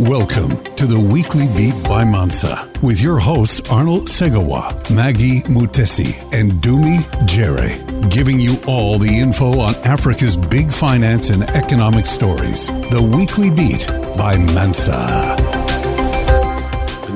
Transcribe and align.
Welcome 0.00 0.62
to 0.76 0.86
the 0.86 1.08
Weekly 1.12 1.48
Beat 1.56 1.74
by 1.82 2.04
Mansa 2.04 2.70
with 2.84 3.00
your 3.00 3.18
hosts 3.18 3.68
Arnold 3.68 4.06
Segawa, 4.06 4.94
Maggie 4.94 5.40
Mutesi, 5.48 6.14
and 6.32 6.52
Dumi 6.62 7.02
Jere, 7.26 8.08
giving 8.08 8.38
you 8.38 8.58
all 8.68 9.00
the 9.00 9.08
info 9.12 9.58
on 9.58 9.74
Africa's 9.84 10.36
big 10.36 10.70
finance 10.70 11.30
and 11.30 11.42
economic 11.42 12.06
stories. 12.06 12.68
The 12.68 13.02
Weekly 13.02 13.50
Beat 13.50 13.88
by 14.16 14.36
Mansa. 14.36 15.67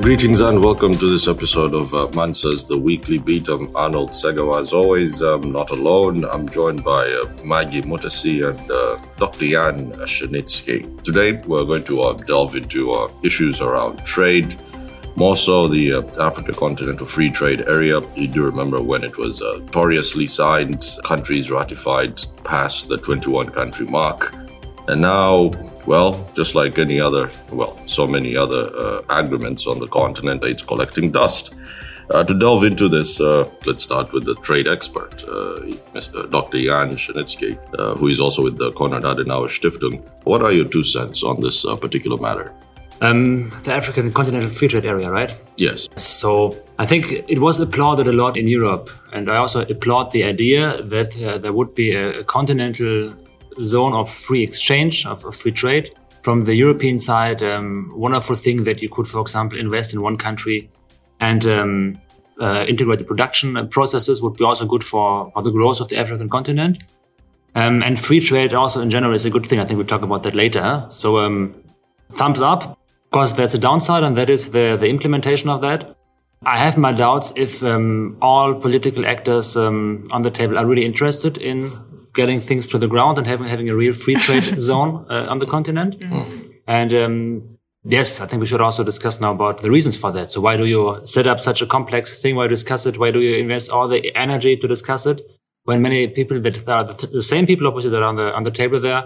Greetings 0.03 0.41
and 0.41 0.61
welcome 0.61 0.91
to 0.97 1.09
this 1.09 1.29
episode 1.29 1.73
of 1.73 1.93
uh, 1.93 2.07
Mansa's 2.07 2.65
The 2.65 2.77
Weekly 2.77 3.19
Beat. 3.19 3.47
I'm 3.47 3.73
Arnold 3.73 4.09
Segawa. 4.11 4.59
As 4.59 4.73
always, 4.73 5.21
I'm 5.21 5.53
not 5.53 5.71
alone. 5.71 6.25
I'm 6.25 6.45
joined 6.49 6.83
by 6.83 7.05
uh, 7.09 7.33
Maggie 7.45 7.83
Mutesi 7.83 8.45
and 8.45 8.59
uh, 8.69 8.99
Dr. 9.17 9.47
Jan 9.47 9.93
Cernicky. 9.93 11.01
Today, 11.03 11.41
we're 11.47 11.63
going 11.63 11.85
to 11.85 12.01
uh, 12.01 12.13
delve 12.15 12.57
into 12.57 12.91
uh, 12.91 13.09
issues 13.23 13.61
around 13.61 14.03
trade, 14.03 14.57
more 15.15 15.37
so 15.37 15.69
the 15.69 15.93
uh, 15.93 16.01
Africa 16.21 16.51
Continental 16.51 17.05
Free 17.05 17.29
Trade 17.29 17.69
Area. 17.69 18.01
You 18.17 18.27
do 18.27 18.43
remember 18.43 18.81
when 18.81 19.05
it 19.05 19.17
was 19.17 19.39
notoriously 19.39 20.27
signed, 20.27 20.85
countries 21.05 21.49
ratified 21.49 22.21
past 22.43 22.89
the 22.89 22.97
21 22.97 23.51
country 23.51 23.85
mark. 23.85 24.35
And 24.89 24.99
now 24.99 25.51
well, 25.85 26.29
just 26.33 26.55
like 26.55 26.79
any 26.79 26.99
other, 26.99 27.29
well, 27.51 27.79
so 27.85 28.07
many 28.07 28.35
other 28.35 28.69
uh, 28.75 29.01
agreements 29.09 29.67
on 29.67 29.79
the 29.79 29.87
continent, 29.87 30.43
it's 30.45 30.61
collecting 30.61 31.11
dust. 31.11 31.53
Uh, 32.11 32.23
to 32.23 32.37
delve 32.37 32.63
into 32.63 32.89
this, 32.89 33.21
uh, 33.21 33.49
let's 33.65 33.83
start 33.83 34.11
with 34.11 34.25
the 34.25 34.35
trade 34.35 34.67
expert, 34.67 35.23
uh, 35.23 35.61
Mr. 35.93 36.29
Dr. 36.29 36.59
Jan 36.59 36.91
Cernicky, 36.91 37.57
uh, 37.79 37.95
who 37.95 38.07
is 38.07 38.19
also 38.19 38.43
with 38.43 38.57
the 38.57 38.71
Konrad 38.73 39.03
Adenauer 39.03 39.47
Stiftung. 39.47 40.01
What 40.23 40.41
are 40.41 40.51
your 40.51 40.65
two 40.65 40.83
cents 40.83 41.23
on 41.23 41.41
this 41.41 41.65
uh, 41.65 41.77
particular 41.77 42.17
matter? 42.17 42.53
Um, 43.01 43.49
the 43.63 43.73
African 43.73 44.11
Continental 44.11 44.49
Free 44.49 44.67
Trade 44.67 44.85
Area, 44.85 45.11
right? 45.11 45.33
Yes. 45.57 45.89
So 45.95 46.55
I 46.77 46.85
think 46.85 47.23
it 47.27 47.39
was 47.39 47.59
applauded 47.59 48.07
a 48.07 48.13
lot 48.13 48.37
in 48.37 48.47
Europe, 48.47 48.89
and 49.13 49.29
I 49.29 49.37
also 49.37 49.61
applaud 49.61 50.11
the 50.11 50.23
idea 50.23 50.81
that 50.83 51.11
there 51.41 51.53
would 51.53 51.73
be 51.73 51.91
a 51.91 52.23
continental 52.25 53.13
zone 53.61 53.93
of 53.93 54.09
free 54.09 54.43
exchange, 54.43 55.05
of, 55.05 55.25
of 55.25 55.35
free 55.35 55.51
trade. 55.51 55.91
From 56.23 56.45
the 56.45 56.55
European 56.55 56.99
side, 56.99 57.43
um, 57.43 57.91
wonderful 57.95 58.35
thing 58.35 58.63
that 58.63 58.81
you 58.81 58.89
could, 58.89 59.07
for 59.07 59.21
example, 59.21 59.59
invest 59.59 59.93
in 59.93 60.01
one 60.01 60.17
country 60.17 60.69
and 61.19 61.45
um, 61.45 62.01
uh, 62.39 62.65
integrate 62.67 62.99
the 62.99 63.05
production 63.05 63.67
processes 63.69 64.21
would 64.21 64.35
be 64.37 64.43
also 64.43 64.65
good 64.65 64.83
for, 64.83 65.31
for 65.31 65.43
the 65.43 65.51
growth 65.51 65.81
of 65.81 65.89
the 65.89 65.97
African 65.97 66.29
continent. 66.29 66.83
Um, 67.55 67.83
and 67.83 67.99
free 67.99 68.19
trade 68.19 68.53
also 68.53 68.81
in 68.81 68.89
general 68.89 69.13
is 69.13 69.25
a 69.25 69.29
good 69.29 69.45
thing. 69.45 69.59
I 69.59 69.65
think 69.65 69.77
we'll 69.77 69.85
talk 69.85 70.01
about 70.01 70.23
that 70.23 70.33
later. 70.33 70.85
So 70.89 71.19
um, 71.19 71.61
thumbs 72.11 72.41
up. 72.41 72.63
Of 72.63 73.09
course, 73.11 73.33
there's 73.33 73.53
a 73.53 73.59
downside, 73.59 74.03
and 74.03 74.17
that 74.17 74.29
is 74.29 74.51
the, 74.51 74.77
the 74.79 74.87
implementation 74.87 75.49
of 75.49 75.61
that. 75.61 75.95
I 76.45 76.57
have 76.57 76.77
my 76.77 76.91
doubts 76.91 77.31
if 77.35 77.63
um, 77.63 78.17
all 78.21 78.53
political 78.55 79.05
actors 79.05 79.55
um, 79.55 80.05
on 80.11 80.23
the 80.23 80.31
table 80.31 80.57
are 80.57 80.65
really 80.65 80.83
interested 80.83 81.37
in 81.37 81.69
getting 82.13 82.39
things 82.39 82.67
to 82.67 82.77
the 82.77 82.87
ground 82.87 83.17
and 83.17 83.27
having 83.27 83.47
having 83.47 83.69
a 83.69 83.75
real 83.75 83.93
free 83.93 84.15
trade 84.15 84.43
zone 84.59 85.05
uh, 85.09 85.25
on 85.29 85.39
the 85.39 85.45
continent. 85.45 85.99
Mm. 85.99 86.53
And 86.67 86.93
um, 86.93 87.57
yes, 87.83 88.21
I 88.21 88.25
think 88.25 88.39
we 88.39 88.45
should 88.45 88.61
also 88.61 88.83
discuss 88.83 89.19
now 89.19 89.31
about 89.31 89.61
the 89.61 89.71
reasons 89.71 89.97
for 89.97 90.11
that. 90.11 90.31
So 90.31 90.41
why 90.41 90.57
do 90.57 90.65
you 90.65 91.01
set 91.05 91.27
up 91.27 91.39
such 91.39 91.61
a 91.61 91.65
complex 91.65 92.21
thing? 92.21 92.35
Why 92.35 92.47
discuss 92.47 92.85
it? 92.85 92.97
Why 92.97 93.11
do 93.11 93.21
you 93.21 93.35
invest 93.35 93.69
all 93.69 93.87
the 93.87 94.15
energy 94.15 94.55
to 94.57 94.67
discuss 94.67 95.05
it 95.05 95.21
when 95.63 95.81
many 95.81 96.07
people 96.07 96.39
that 96.41 96.67
are 96.67 96.83
the, 96.83 97.07
the 97.07 97.21
same 97.21 97.45
people 97.45 97.67
opposite 97.67 97.89
that 97.89 98.01
are 98.01 98.09
on 98.09 98.15
the 98.15 98.33
on 98.33 98.43
the 98.43 98.51
table 98.51 98.79
there 98.79 99.03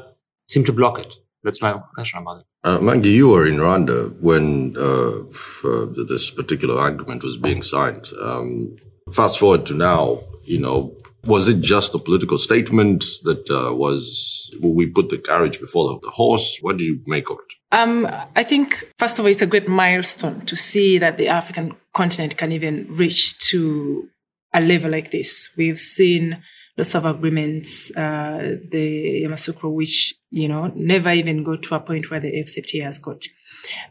seem 0.48 0.64
to 0.66 0.74
block 0.74 1.00
it? 1.00 1.16
That's 1.44 1.62
my 1.62 1.74
question 1.96 2.20
about 2.20 2.42
it. 2.42 2.46
Uh, 2.64 2.80
Maggie, 2.82 3.10
you 3.10 3.30
were 3.30 3.48
in 3.48 3.58
Rwanda 3.58 4.20
when 4.20 4.76
uh, 4.78 5.22
uh, 5.64 5.86
this 6.08 6.30
particular 6.32 6.86
agreement 6.86 7.24
was 7.24 7.38
being 7.38 7.62
signed. 7.62 8.12
Um, 8.22 8.76
fast 9.14 9.40
forward 9.40 9.66
to 9.68 9.74
now, 9.74 10.20
you 10.44 10.60
know, 10.60 10.98
was 11.27 11.48
it 11.48 11.61
just 11.61 11.93
a 11.93 11.99
political 11.99 12.38
statement 12.38 13.04
that 13.23 13.49
uh, 13.49 13.73
was 13.73 14.52
we 14.61 14.88
put 14.88 15.10
the 15.10 15.17
carriage 15.17 15.60
before 15.60 15.99
the 16.02 16.10
horse? 16.10 16.58
What 16.61 16.77
do 16.77 16.83
you 16.83 17.02
make 17.05 17.30
of 17.30 17.38
it? 17.38 17.54
Um, 17.71 18.08
I 18.36 18.43
think 18.43 18.92
first 18.98 19.20
of 19.20 19.26
all, 19.26 19.32
it's 19.32 19.42
a 19.42 19.48
great 19.48 19.67
milestone 19.67 20.45
to 20.45 20.55
see 20.55 20.98
that 20.98 21.17
the 21.17 21.27
African 21.27 21.76
continent 21.93 22.37
can 22.37 22.52
even 22.52 22.87
reach 22.89 23.37
to 23.49 24.10
a 24.54 24.61
level 24.61 24.92
like 24.92 25.11
this. 25.11 25.49
We've 25.58 25.80
seen 25.80 26.42
lots 26.77 26.95
of 26.95 27.05
agreements, 27.05 27.92
uh, 27.95 28.55
the 28.70 29.23
Yamoussoukro, 29.26 29.73
which 29.73 30.16
you 30.30 30.48
know 30.48 30.71
never 30.76 31.11
even 31.11 31.43
got 31.43 31.64
to 31.64 31.76
a 31.76 31.80
point 31.80 32.10
where 32.10 32.20
the 32.20 32.32
AfCFTA 32.32 32.83
has 32.83 32.99
got. 32.99 33.23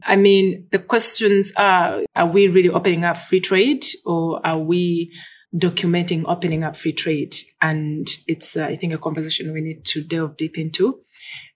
I 0.02 0.16
mean, 0.16 0.69
the 0.70 0.78
questions 0.78 1.52
are: 1.56 2.02
Are 2.14 2.26
we 2.26 2.48
really 2.48 2.70
opening 2.70 3.04
up 3.04 3.19
free 3.19 3.41
trade, 3.41 3.84
or 4.06 4.44
are 4.46 4.58
we 4.58 5.12
documenting 5.56 6.25
opening 6.27 6.65
up 6.65 6.77
free 6.77 6.93
trade. 6.93 7.34
And 7.62 8.09
it's, 8.27 8.56
uh, 8.56 8.65
I 8.65 8.77
think, 8.77 8.93
a 8.93 8.99
conversation 8.99 9.53
we 9.53 9.61
need 9.61 9.84
to 9.87 10.03
delve 10.03 10.37
deep 10.37 10.59
into. 10.59 11.00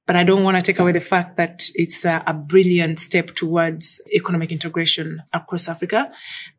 But 0.07 0.17
I 0.17 0.25
don't 0.25 0.43
want 0.43 0.57
to 0.57 0.63
take 0.63 0.81
away 0.81 0.93
the 0.93 1.01
fact 1.01 1.37
that 1.37 1.63
it's 1.75 2.05
a, 2.05 2.23
a 2.27 2.35
brilliant 2.35 2.99
step 2.99 3.35
towards 3.37 4.01
economic 4.13 4.51
integration 4.51 5.23
across 5.33 5.69
Africa. 5.69 6.11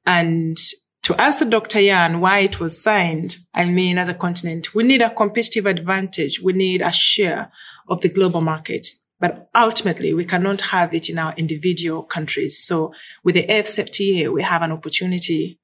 And 0.05 0.57
to 1.03 1.19
answer 1.19 1.45
Dr. 1.45 1.81
Yan 1.81 2.21
why 2.21 2.39
it 2.39 2.59
was 2.59 2.81
signed, 2.81 3.37
I 3.53 3.65
mean, 3.65 3.97
as 3.97 4.07
a 4.07 4.13
continent, 4.13 4.73
we 4.73 4.83
need 4.83 5.01
a 5.01 5.09
competitive 5.09 5.65
advantage. 5.65 6.41
We 6.41 6.53
need 6.53 6.81
a 6.81 6.91
share 6.91 7.51
of 7.89 8.01
the 8.01 8.09
global 8.09 8.41
market. 8.41 8.87
But 9.19 9.49
ultimately, 9.53 10.13
we 10.13 10.25
cannot 10.25 10.61
have 10.61 10.93
it 10.93 11.09
in 11.09 11.19
our 11.19 11.33
individual 11.35 12.03
countries. 12.03 12.57
So 12.57 12.93
with 13.23 13.35
the 13.35 13.45
AfCFTA, 13.45 14.31
we 14.31 14.43
have 14.43 14.61
an 14.61 14.71
opportunity 14.71 15.59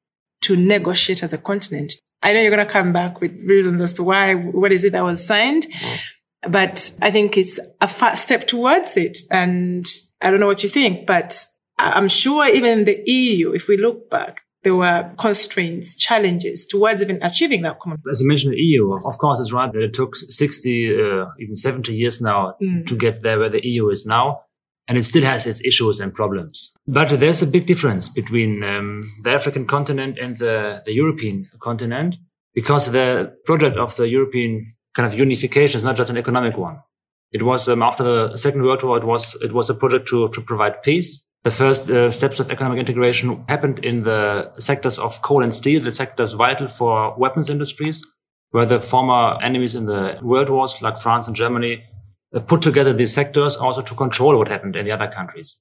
to 0.48 0.56
negotiate 0.56 1.24
as 1.24 1.34
a 1.34 1.38
continent. 1.38 1.94
I 2.24 2.34
know 2.34 2.40
you're 2.40 2.56
going 2.56 2.66
to 2.66 2.72
come 2.72 2.94
back 2.94 3.22
with 3.22 3.40
reasons 3.46 3.82
as 3.82 3.94
to 3.94 4.04
why, 4.04 4.34
what 4.34 4.72
is 4.72 4.84
it 4.84 4.94
that 4.94 5.04
was 5.04 5.26
signed, 5.26 5.68
but 6.48 6.98
I 7.02 7.12
think 7.12 7.38
it's 7.38 7.60
a 7.82 7.88
fast 7.88 8.24
step 8.24 8.48
towards 8.48 8.98
it. 8.98 9.18
And 9.30 9.86
I 10.22 10.32
don't 10.32 10.40
know 10.40 10.48
what 10.48 10.64
you 10.64 10.70
think, 10.70 11.06
but 11.06 11.38
I'm 11.78 12.08
sure 12.08 12.48
even 12.48 12.86
the 12.86 13.02
EU, 13.06 13.52
if 13.52 13.68
we 13.68 13.78
look 13.78 14.10
back, 14.10 14.44
there 14.64 14.76
were 14.76 15.12
constraints, 15.18 15.96
challenges 15.96 16.66
towards 16.66 17.02
even 17.02 17.20
achieving 17.22 17.62
that 17.62 17.80
common. 17.80 18.00
As 18.10 18.22
you 18.22 18.28
mentioned, 18.28 18.54
the 18.54 18.62
EU, 18.62 18.94
of 18.94 19.18
course, 19.18 19.40
it's 19.40 19.54
right 19.54 19.72
that 19.72 19.84
it 19.84 19.94
took 19.94 20.16
60, 20.16 20.96
uh, 21.00 21.26
even 21.40 21.56
70 21.56 21.94
years 21.94 22.22
now 22.22 22.56
mm. 22.62 22.86
to 22.88 22.96
get 22.96 23.22
there 23.22 23.38
where 23.40 23.50
the 23.50 23.66
EU 23.66 23.90
is 23.90 24.06
now 24.06 24.42
and 24.88 24.98
it 24.98 25.04
still 25.04 25.24
has 25.24 25.46
its 25.46 25.64
issues 25.64 26.00
and 26.00 26.14
problems. 26.14 26.74
But 26.88 27.20
there's 27.20 27.42
a 27.42 27.48
big 27.48 27.66
difference 27.66 28.08
between 28.08 28.64
um, 28.64 29.04
the 29.24 29.32
African 29.32 29.66
continent 29.66 30.18
and 30.20 30.38
the, 30.38 30.82
the 30.86 30.94
European 30.94 31.46
continent 31.60 32.16
because 32.56 32.92
the 32.92 33.36
project 33.46 33.78
of 33.78 33.96
the 33.98 34.08
European 34.08 34.74
kind 34.96 35.06
of 35.06 35.20
unification 35.20 35.78
is 35.78 35.84
not 35.84 35.98
just 35.98 36.10
an 36.10 36.18
economic 36.18 36.58
one. 36.58 36.80
It 37.34 37.44
was 37.44 37.68
um, 37.68 37.82
after 37.82 38.04
the 38.04 38.38
Second 38.38 38.64
World 38.64 38.84
War. 38.84 38.98
It 38.98 39.04
was 39.04 39.36
it 39.42 39.52
was 39.52 39.70
a 39.70 39.74
project 39.74 40.08
to 40.10 40.30
to 40.30 40.42
provide 40.42 40.82
peace. 40.82 41.28
The 41.44 41.52
first 41.52 41.90
uh, 41.90 42.10
steps 42.10 42.40
of 42.40 42.50
economic 42.52 42.80
integration 42.80 43.44
happened 43.50 43.80
in 43.86 44.04
the 44.04 44.52
sectors 44.58 44.98
of 44.98 45.22
coal 45.22 45.44
and 45.44 45.54
steel, 45.54 45.84
the 45.84 45.92
sectors 45.92 46.34
vital 46.34 46.68
for 46.68 47.14
weapons 47.18 47.50
industries, 47.50 48.02
where 48.52 48.66
the 48.66 48.80
former 48.80 49.38
enemies 49.44 49.76
in 49.76 49.86
the 49.86 50.20
world 50.22 50.50
wars, 50.50 50.82
like 50.82 50.98
France 50.98 51.28
and 51.28 51.36
Germany, 51.36 51.84
uh, 52.34 52.40
put 52.40 52.62
together 52.62 52.94
these 52.94 53.14
sectors 53.14 53.58
also 53.58 53.82
to 53.82 53.94
control 53.94 54.38
what 54.38 54.48
happened 54.48 54.76
in 54.76 54.86
the 54.86 54.92
other 54.92 55.08
countries. 55.08 55.58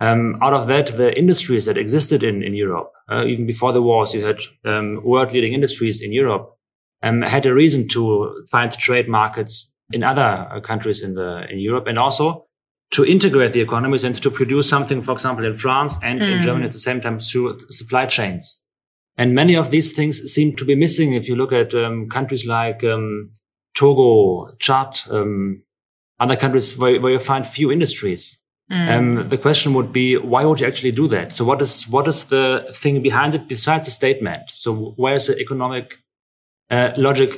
Um, 0.00 0.38
out 0.40 0.54
of 0.54 0.66
that, 0.68 0.96
the 0.96 1.16
industries 1.16 1.66
that 1.66 1.76
existed 1.76 2.22
in, 2.22 2.42
in 2.42 2.54
Europe, 2.54 2.90
uh, 3.10 3.24
even 3.26 3.46
before 3.46 3.72
the 3.72 3.82
wars, 3.82 4.14
you 4.14 4.24
had 4.24 4.40
um, 4.64 5.02
world 5.04 5.32
leading 5.32 5.52
industries 5.52 6.00
in 6.00 6.12
Europe, 6.12 6.56
um, 7.02 7.20
had 7.22 7.44
a 7.44 7.52
reason 7.52 7.86
to 7.88 8.44
find 8.50 8.72
trade 8.72 9.08
markets 9.08 9.74
in 9.92 10.02
other 10.02 10.48
uh, 10.50 10.60
countries 10.60 11.02
in 11.02 11.14
the 11.14 11.46
in 11.50 11.58
Europe, 11.58 11.86
and 11.86 11.98
also 11.98 12.46
to 12.92 13.04
integrate 13.04 13.52
the 13.52 13.60
economies 13.60 14.02
and 14.04 14.20
to 14.20 14.30
produce 14.30 14.68
something, 14.68 15.02
for 15.02 15.12
example, 15.12 15.44
in 15.44 15.54
France 15.54 15.98
and 16.02 16.20
mm. 16.20 16.36
in 16.36 16.42
Germany 16.42 16.64
at 16.64 16.72
the 16.72 16.78
same 16.78 17.00
time 17.00 17.20
through 17.20 17.58
supply 17.68 18.06
chains. 18.06 18.62
And 19.16 19.34
many 19.34 19.54
of 19.54 19.70
these 19.70 19.92
things 19.92 20.20
seem 20.32 20.56
to 20.56 20.64
be 20.64 20.74
missing 20.74 21.12
if 21.12 21.28
you 21.28 21.36
look 21.36 21.52
at 21.52 21.74
um, 21.74 22.08
countries 22.08 22.46
like 22.46 22.82
um, 22.84 23.30
Togo, 23.74 24.54
Chad, 24.58 25.00
um, 25.10 25.62
other 26.18 26.36
countries 26.36 26.76
where, 26.78 27.00
where 27.00 27.12
you 27.12 27.18
find 27.18 27.46
few 27.46 27.70
industries. 27.70 28.39
Mm. 28.70 28.88
Um, 28.88 29.28
the 29.28 29.38
question 29.38 29.74
would 29.74 29.92
be, 29.92 30.16
why 30.16 30.44
would 30.44 30.60
you 30.60 30.66
actually 30.66 30.92
do 30.92 31.08
that? 31.08 31.32
So 31.32 31.44
what 31.44 31.60
is, 31.60 31.88
what 31.88 32.06
is 32.06 32.26
the 32.26 32.70
thing 32.72 33.02
behind 33.02 33.34
it 33.34 33.48
besides 33.48 33.86
the 33.86 33.90
statement? 33.90 34.50
So 34.50 34.94
where 34.96 35.14
is 35.14 35.26
the 35.26 35.38
economic 35.38 35.98
uh, 36.70 36.92
logic 36.96 37.30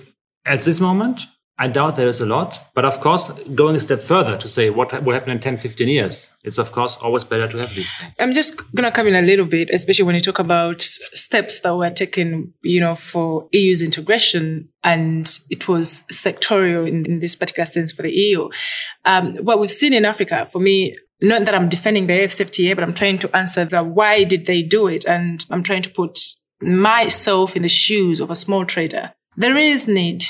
at 0.44 0.62
this 0.62 0.78
moment? 0.80 1.26
I 1.58 1.68
doubt 1.68 1.96
there 1.96 2.08
is 2.08 2.20
a 2.20 2.26
lot. 2.26 2.58
But 2.74 2.84
of 2.84 2.98
course, 3.00 3.30
going 3.54 3.76
a 3.76 3.80
step 3.80 4.00
further 4.00 4.36
to 4.36 4.48
say 4.48 4.70
what 4.70 5.04
will 5.04 5.14
happen 5.14 5.30
in 5.30 5.38
10, 5.38 5.58
15 5.58 5.86
years, 5.86 6.30
it's 6.42 6.58
of 6.58 6.72
course 6.72 6.96
always 6.96 7.24
better 7.24 7.46
to 7.46 7.58
have 7.58 7.74
these 7.74 7.92
things. 7.92 8.12
I'm 8.18 8.32
just 8.32 8.56
going 8.74 8.84
to 8.84 8.90
come 8.90 9.06
in 9.06 9.14
a 9.14 9.22
little 9.22 9.44
bit, 9.44 9.70
especially 9.70 10.04
when 10.04 10.14
you 10.14 10.20
talk 10.20 10.38
about 10.38 10.80
steps 10.80 11.60
that 11.60 11.76
were 11.76 11.90
taken, 11.90 12.54
you 12.64 12.80
know, 12.80 12.94
for 12.94 13.48
EU's 13.52 13.82
integration. 13.82 14.70
And 14.82 15.30
it 15.50 15.68
was 15.68 16.02
sectorial 16.10 16.88
in, 16.88 17.04
in 17.06 17.20
this 17.20 17.36
particular 17.36 17.66
sense 17.66 17.92
for 17.92 18.02
the 18.02 18.10
EU. 18.10 18.48
Um, 19.04 19.36
what 19.36 19.60
we've 19.60 19.70
seen 19.70 19.92
in 19.92 20.04
Africa, 20.04 20.48
for 20.50 20.58
me, 20.58 20.96
not 21.22 21.44
that 21.44 21.54
I'm 21.54 21.68
defending 21.68 22.06
the 22.06 22.14
AFCFTA, 22.14 22.74
but 22.74 22.84
I'm 22.84 22.94
trying 22.94 23.18
to 23.18 23.36
answer 23.36 23.64
the 23.64 23.82
why 23.82 24.24
did 24.24 24.46
they 24.46 24.62
do 24.62 24.88
it? 24.88 25.04
And 25.06 25.44
I'm 25.50 25.62
trying 25.62 25.82
to 25.82 25.90
put 25.90 26.18
myself 26.60 27.56
in 27.56 27.62
the 27.62 27.68
shoes 27.68 28.20
of 28.20 28.30
a 28.30 28.34
small 28.34 28.64
trader. 28.64 29.12
There 29.36 29.56
is 29.56 29.86
need 29.86 30.24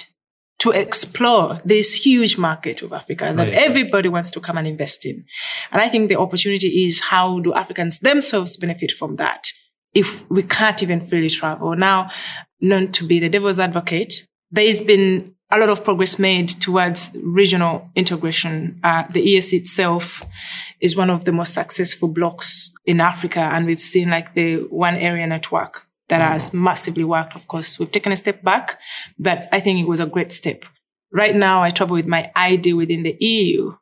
to 0.61 0.71
explore 0.71 1.61
this 1.65 1.94
huge 1.94 2.39
market 2.39 2.83
of 2.83 2.93
Africa 2.93 3.33
that 3.37 3.49
right. 3.49 3.53
everybody 3.53 4.09
wants 4.09 4.31
to 4.31 4.41
come 4.41 4.56
and 4.56 4.69
invest 4.69 5.05
in. 5.05 5.25
And 5.73 5.83
I 5.83 5.89
think 5.89 6.09
the 6.09 6.19
opportunity 6.19 6.85
is 6.85 7.00
how 7.00 7.41
do 7.41 7.53
Africans 7.53 7.99
themselves 7.99 8.56
benefit 8.56 8.93
from 8.93 9.17
that 9.17 9.49
if 9.93 10.29
we 10.31 10.45
can't 10.45 10.81
even 10.83 11.00
freely 11.00 11.31
travel? 11.31 11.75
Now, 11.75 12.11
not 12.61 12.93
to 12.95 13.05
be 13.05 13.19
the 13.19 13.29
devil's 13.29 13.59
advocate, 13.59 14.29
there's 14.53 14.83
been 14.83 15.35
a 15.50 15.59
lot 15.59 15.69
of 15.69 15.85
progress 15.85 16.19
made 16.19 16.49
towards 16.49 17.15
regional 17.23 17.91
integration. 17.95 18.81
Uh, 18.85 19.03
the 19.11 19.21
EAC 19.21 19.53
itself 19.55 20.25
is 20.82 20.96
one 20.96 21.08
of 21.08 21.25
the 21.25 21.32
most 21.32 21.55
successful 21.55 22.08
blocks 22.08 22.75
in 22.84 23.00
Africa, 23.00 23.40
and 23.40 23.64
we've 23.64 23.81
seen 23.81 24.11
like 24.11 24.34
the 24.34 24.56
one 24.69 24.96
area 24.96 25.26
network 25.26 25.87
that 26.08 26.20
has 26.20 26.52
massively 26.52 27.05
worked. 27.05 27.34
Of 27.34 27.46
course, 27.49 27.79
we've 27.79 27.90
taken 27.90 28.12
a 28.12 28.17
step 28.17 28.43
back, 28.43 28.79
but 29.19 29.49
I 29.52 29.61
think 29.61 29.81
it 29.81 29.88
was 29.88 30.00
a 30.00 30.06
great 30.06 30.32
step. 30.32 30.64
Right 31.12 31.34
now, 31.34 31.62
I 31.62 31.70
travel 31.70 31.94
with 31.94 32.06
my 32.06 32.31
ID 32.34 32.75
within 32.75 33.05
the 33.05 33.17
EU. 33.20 33.76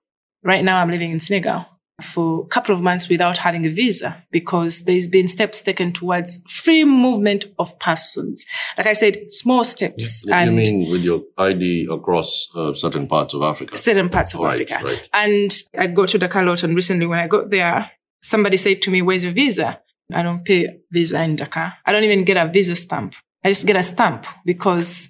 Right 0.45 0.65
now, 0.65 0.81
I'm 0.81 0.91
living 0.91 1.11
in 1.11 1.21
Senegal 1.21 1.67
for 2.01 2.45
a 2.45 2.47
couple 2.47 2.75
of 2.75 2.83
months 2.83 3.09
without 3.09 3.39
having 3.39 3.67
a 3.67 3.71
visa 3.71 4.25
because 4.31 4.85
there's 4.85 5.09
been 5.09 5.29
steps 5.29 5.63
taken 5.63 5.93
towards 5.93 6.43
free 6.49 6.85
movement 6.85 7.47
of 7.59 7.79
persons. 7.79 8.45
Like 8.77 8.87
I 8.87 8.93
said, 8.93 9.33
small 9.33 9.65
steps. 9.65 10.25
Yeah. 10.27 10.45
you 10.45 10.53
mean 10.53 10.91
with 10.91 11.05
your 11.05 11.23
ID 11.39 11.89
across 11.91 12.49
uh, 12.57 12.75
certain 12.75 13.07
parts 13.07 13.35
of 13.35 13.43
Africa? 13.43 13.77
Certain 13.77 14.09
parts 14.09 14.35
of 14.35 14.41
right, 14.41 14.61
Africa. 14.61 14.85
Right. 14.85 15.09
And 15.13 15.51
I 15.79 15.87
go 15.87 16.07
to 16.07 16.19
Dakar 16.19 16.43
a 16.43 16.47
lot. 16.47 16.63
and 16.63 16.75
recently 16.75 17.07
when 17.07 17.19
I 17.19 17.27
got 17.27 17.51
there, 17.51 17.91
somebody 18.21 18.57
said 18.57 18.83
to 18.83 18.91
me, 18.91 19.03
where's 19.03 19.25
your 19.25 19.33
visa? 19.33 19.81
I 20.13 20.23
don't 20.23 20.45
pay 20.45 20.67
visa 20.91 21.23
in 21.23 21.37
Dakar. 21.37 21.75
I 21.87 21.93
don't 21.93 22.05
even 22.05 22.25
get 22.25 22.37
a 22.37 22.51
visa 22.51 22.77
stamp. 22.77 23.15
I 23.45 23.49
just 23.49 23.67
get 23.67 23.77
a 23.77 23.83
stamp 23.83 24.27
because 24.45 25.09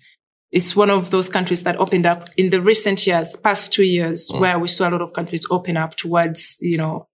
it's 0.52 0.74
one 0.74 0.90
of 0.90 1.10
those 1.10 1.28
countries 1.28 1.62
that 1.62 1.76
opened 1.76 2.06
up 2.06 2.28
in 2.36 2.50
the 2.50 2.60
recent 2.60 3.06
years, 3.06 3.36
past 3.36 3.72
two 3.72 3.84
years, 3.84 4.30
mm. 4.30 4.40
where 4.40 4.58
we 4.58 4.68
saw 4.68 4.88
a 4.88 4.90
lot 4.90 5.02
of 5.02 5.12
countries 5.12 5.46
open 5.50 5.76
up 5.76 5.96
towards, 5.96 6.58
you 6.60 6.76
know, 6.76 7.06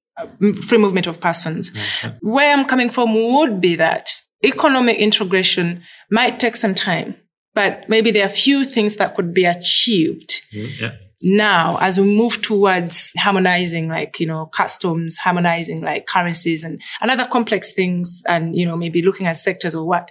free 0.64 0.78
movement 0.78 1.06
of 1.06 1.20
persons. 1.20 1.70
Mm-hmm. 1.70 2.30
Where 2.30 2.52
I'm 2.56 2.64
coming 2.64 2.88
from 2.88 3.14
would 3.14 3.60
be 3.60 3.76
that 3.76 4.10
economic 4.44 4.96
integration 4.96 5.82
might 6.10 6.40
take 6.40 6.56
some 6.56 6.74
time, 6.74 7.16
but 7.54 7.88
maybe 7.88 8.10
there 8.10 8.24
are 8.24 8.30
few 8.30 8.64
things 8.64 8.96
that 8.96 9.14
could 9.14 9.34
be 9.34 9.44
achieved. 9.44 10.42
Mm, 10.54 10.80
yeah 10.80 10.92
now 11.22 11.78
as 11.80 11.98
we 11.98 12.04
move 12.04 12.42
towards 12.42 13.12
harmonizing 13.16 13.88
like 13.88 14.20
you 14.20 14.26
know 14.26 14.46
customs 14.46 15.16
harmonizing 15.16 15.80
like 15.80 16.06
currencies 16.06 16.62
and, 16.62 16.80
and 17.00 17.10
other 17.10 17.26
complex 17.26 17.72
things 17.72 18.22
and 18.28 18.54
you 18.54 18.66
know 18.66 18.76
maybe 18.76 19.00
looking 19.00 19.26
at 19.26 19.36
sectors 19.36 19.74
or 19.74 19.86
what 19.86 20.10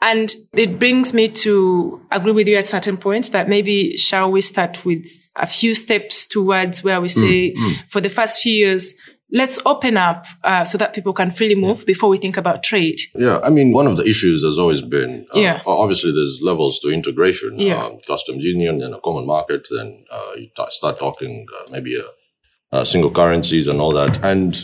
and 0.00 0.34
it 0.54 0.78
brings 0.78 1.12
me 1.12 1.28
to 1.28 2.00
agree 2.10 2.32
with 2.32 2.48
you 2.48 2.56
at 2.56 2.66
certain 2.66 2.96
points 2.96 3.28
that 3.30 3.50
maybe 3.50 3.98
shall 3.98 4.30
we 4.30 4.40
start 4.40 4.82
with 4.84 5.06
a 5.36 5.46
few 5.46 5.74
steps 5.74 6.26
towards 6.26 6.82
where 6.82 7.02
we 7.02 7.08
say 7.08 7.52
mm, 7.52 7.56
mm. 7.56 7.76
for 7.90 8.00
the 8.00 8.10
first 8.10 8.40
few 8.40 8.52
years 8.52 8.94
let's 9.30 9.58
open 9.66 9.96
up 9.96 10.26
uh, 10.44 10.64
so 10.64 10.78
that 10.78 10.94
people 10.94 11.12
can 11.12 11.30
freely 11.30 11.54
move 11.54 11.84
before 11.86 12.08
we 12.08 12.16
think 12.16 12.36
about 12.36 12.62
trade. 12.62 12.98
Yeah, 13.14 13.40
I 13.42 13.50
mean, 13.50 13.72
one 13.72 13.86
of 13.86 13.96
the 13.96 14.08
issues 14.08 14.42
has 14.44 14.58
always 14.58 14.82
been, 14.82 15.26
uh, 15.34 15.40
yeah. 15.40 15.62
obviously 15.66 16.12
there's 16.12 16.40
levels 16.42 16.78
to 16.80 16.90
integration, 16.90 17.58
yeah. 17.58 17.84
um, 17.84 17.98
customs 18.06 18.44
union 18.44 18.82
and 18.82 18.94
a 18.94 19.00
common 19.00 19.26
market, 19.26 19.66
then 19.70 20.04
uh, 20.10 20.32
you 20.36 20.48
t- 20.56 20.64
start 20.68 20.98
talking 20.98 21.46
uh, 21.58 21.70
maybe 21.72 21.98
a, 21.98 22.78
a 22.78 22.86
single 22.86 23.10
currencies 23.10 23.66
and 23.66 23.80
all 23.80 23.92
that. 23.92 24.24
And 24.24 24.56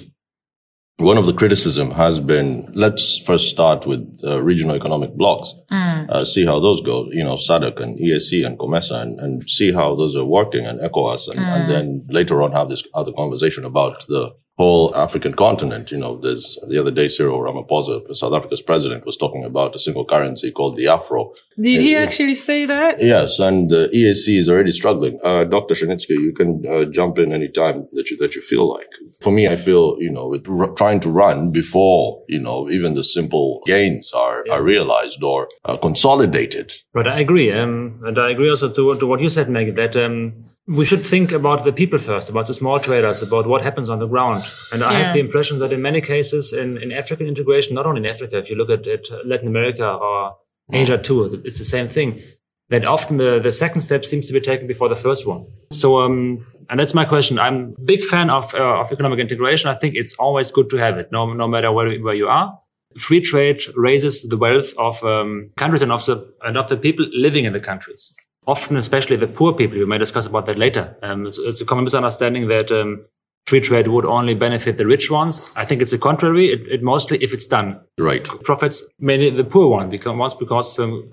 one 0.99 1.19
of 1.19 1.26
the 1.26 1.32
criticism 1.32 1.91
has 1.93 2.20
been, 2.20 2.70
let's 2.75 3.19
first 3.19 3.49
start 3.49 3.87
with 3.87 4.20
uh, 4.25 4.41
regional 4.41 4.76
economic 4.76 5.15
blocks, 5.15 5.53
mm. 5.73 6.08
uh, 6.08 6.25
see 6.25 6.47
how 6.47 6.61
those 6.61 6.81
go, 6.82 7.08
you 7.11 7.25
know, 7.25 7.35
SADC 7.35 7.81
and 7.81 7.99
EAC 7.99 8.47
and 8.47 8.58
COMESA 8.58 9.00
and, 9.00 9.19
and 9.19 9.43
see 9.50 9.73
how 9.73 9.97
those 9.97 10.15
are 10.15 10.25
working 10.25 10.67
and 10.67 10.79
ECOWAS 10.79 11.29
and, 11.29 11.41
mm. 11.41 11.53
and 11.53 11.70
then 11.70 12.03
later 12.08 12.43
on 12.43 12.53
have 12.53 12.69
this 12.69 12.87
other 12.94 13.12
conversation 13.12 13.65
about 13.65 14.06
the 14.06 14.32
whole 14.58 14.94
African 14.94 15.34
continent. 15.34 15.90
You 15.90 15.99
know, 15.99 16.16
there's 16.19 16.58
the 16.69 16.78
other 16.78 16.90
day 16.90 17.08
Cyril 17.08 17.40
Ramaphosa, 17.40 18.14
South 18.14 18.34
Africa's 18.34 18.62
president, 18.62 19.06
was 19.06 19.16
talking 19.16 19.44
about 19.44 19.75
a 19.75 19.78
single 19.78 20.04
currency 20.04 20.50
called 20.50 20.76
the 20.76 20.88
Afro. 20.88 21.32
Did 21.56 21.81
he 21.81 21.96
actually 21.96 22.34
say 22.34 22.66
that? 22.66 23.00
Yes, 23.00 23.38
and 23.38 23.70
the 23.70 23.88
EAC 23.94 24.37
is 24.37 24.49
already 24.49 24.72
struggling. 24.72 25.19
Uh, 25.25 25.44
Dr. 25.44 25.75
Cernicky, 25.75 26.10
you 26.10 26.34
can 26.34 26.62
uh, 26.69 26.84
jump 26.84 27.19
in 27.19 27.32
anytime 27.32 27.87
that 27.93 28.10
you 28.10 28.16
that 28.19 28.34
you 28.34 28.43
feel 28.43 28.69
like. 28.69 28.93
For 29.20 29.32
me, 29.32 29.49
I 29.49 29.56
feel 29.56 29.96
you 30.00 30.10
know, 30.10 30.28
with 30.28 30.49
r- 30.49 30.72
trying 30.75 31.00
to 31.00 31.10
run 31.10 31.50
before 31.50 32.22
you 32.28 32.40
know 32.40 32.69
even 32.70 32.94
the 32.94 33.02
simple 33.02 33.62
gains 33.66 34.12
are 34.12 34.44
yeah. 34.46 34.55
are 34.55 34.62
realized 34.62 35.22
or 35.22 35.48
uh, 35.64 35.76
consolidated. 35.76 36.72
But 36.93 37.06
I 37.08 37.20
agree, 37.20 37.50
um, 37.52 38.00
and 38.05 38.19
I 38.19 38.31
agree 38.31 38.50
also 38.50 38.69
to, 38.69 38.98
to 38.98 39.06
what 39.06 39.20
you 39.20 39.28
said, 39.28 39.48
Maggie, 39.48 39.70
that. 39.72 39.96
Um, 39.96 40.34
we 40.67 40.85
should 40.85 41.05
think 41.05 41.32
about 41.32 41.64
the 41.64 41.73
people 41.73 41.99
first, 41.99 42.31
about 42.31 42.47
the 42.47 42.55
small 42.55 42.79
traders, 42.79 43.20
about 43.20 43.47
what 43.47 43.62
happens 43.62 43.88
on 43.88 43.99
the 43.99 44.06
ground. 44.06 44.44
And 44.70 44.81
yeah. 44.81 44.88
I 44.88 44.93
have 44.94 45.14
the 45.14 45.20
impression 45.20 45.59
that 45.59 45.73
in 45.73 45.82
many 45.82 46.00
cases 46.00 46.53
in, 46.53 46.79
in 46.79 46.93
African 46.93 47.26
integration, 47.26 47.75
not 47.75 47.87
only 47.87 48.00
in 48.00 48.06
Africa, 48.06 48.38
if 48.38 48.49
you 48.49 48.56
look 48.56 48.70
at, 48.70 48.87
at 48.87 49.26
Latin 49.26 49.49
America 49.49 49.88
or 49.88 50.37
Asia 50.73 50.99
too, 50.99 51.43
it's 51.44 51.59
the 51.59 51.64
same 51.64 51.88
thing. 51.88 52.20
That 52.69 52.85
often 52.87 53.19
the, 53.19 53.38
the 53.43 53.50
second 53.50 53.82
step 53.82 54.05
seems 54.05 54.29
to 54.29 54.32
be 54.32 54.41
taken 54.41 54.67
before 54.67 54.88
the 54.88 54.97
first 54.97 55.26
one. 55.26 55.44
So, 55.73 56.00
um, 56.00 56.47
and 56.70 56.81
that's 56.81 56.94
my 56.94 57.05
question. 57.05 57.38
I'm 57.38 57.75
a 57.76 57.81
big 57.82 58.03
fan 58.05 58.31
of, 58.31 58.55
uh, 58.55 58.81
of 58.81 58.93
economic 58.93 59.19
integration. 59.19 59.69
I 59.69 59.75
think 59.75 59.94
it's 59.94 60.15
always 60.15 60.50
good 60.50 60.70
to 60.70 60.76
have 60.76 60.97
it, 60.97 61.11
no, 61.12 61.31
no 61.35 61.49
matter 61.49 61.70
where, 61.70 61.93
where 62.00 62.15
you 62.15 62.29
are. 62.29 62.58
Free 62.97 63.20
trade 63.20 63.62
raises 63.75 64.23
the 64.23 64.38
wealth 64.38 64.73
of 64.79 65.03
um, 65.05 65.50
countries 65.56 65.82
and 65.82 65.93
of 65.93 66.06
the, 66.06 66.32
and 66.43 66.56
of 66.56 66.69
the 66.69 66.76
people 66.76 67.06
living 67.12 67.44
in 67.44 67.53
the 67.53 67.61
countries 67.61 68.15
often, 68.47 68.77
especially 68.77 69.17
the 69.17 69.27
poor 69.27 69.53
people, 69.53 69.79
we 69.79 69.85
may 69.85 69.99
discuss 69.99 70.27
about 70.27 70.47
that 70.47 70.59
later. 70.59 70.97
Um, 71.03 71.27
it's, 71.27 71.39
it's, 71.39 71.61
a 71.61 71.65
common 71.65 71.85
misunderstanding 71.85 72.49
that 72.49 72.73
um, 72.73 73.05
free 73.47 73.61
trade 73.61 73.89
would 73.89 74.05
only 74.05 74.35
benefit 74.35 74.79
the 74.79 74.87
rich 74.87 75.11
ones. 75.11 75.53
I 75.56 75.65
think 75.65 75.83
it's 75.83 75.93
the 75.93 75.99
contrary. 75.99 76.47
It, 76.49 76.67
it 76.69 76.83
mostly, 76.83 77.19
if 77.23 77.33
it's 77.33 77.47
done 77.47 77.81
right, 77.99 78.25
profits 78.44 78.85
mainly 78.99 79.31
the 79.31 79.44
poor 79.44 79.69
one 79.69 79.89
because 79.89 80.17
once 80.17 80.35
because 80.35 80.79
um, 80.79 81.11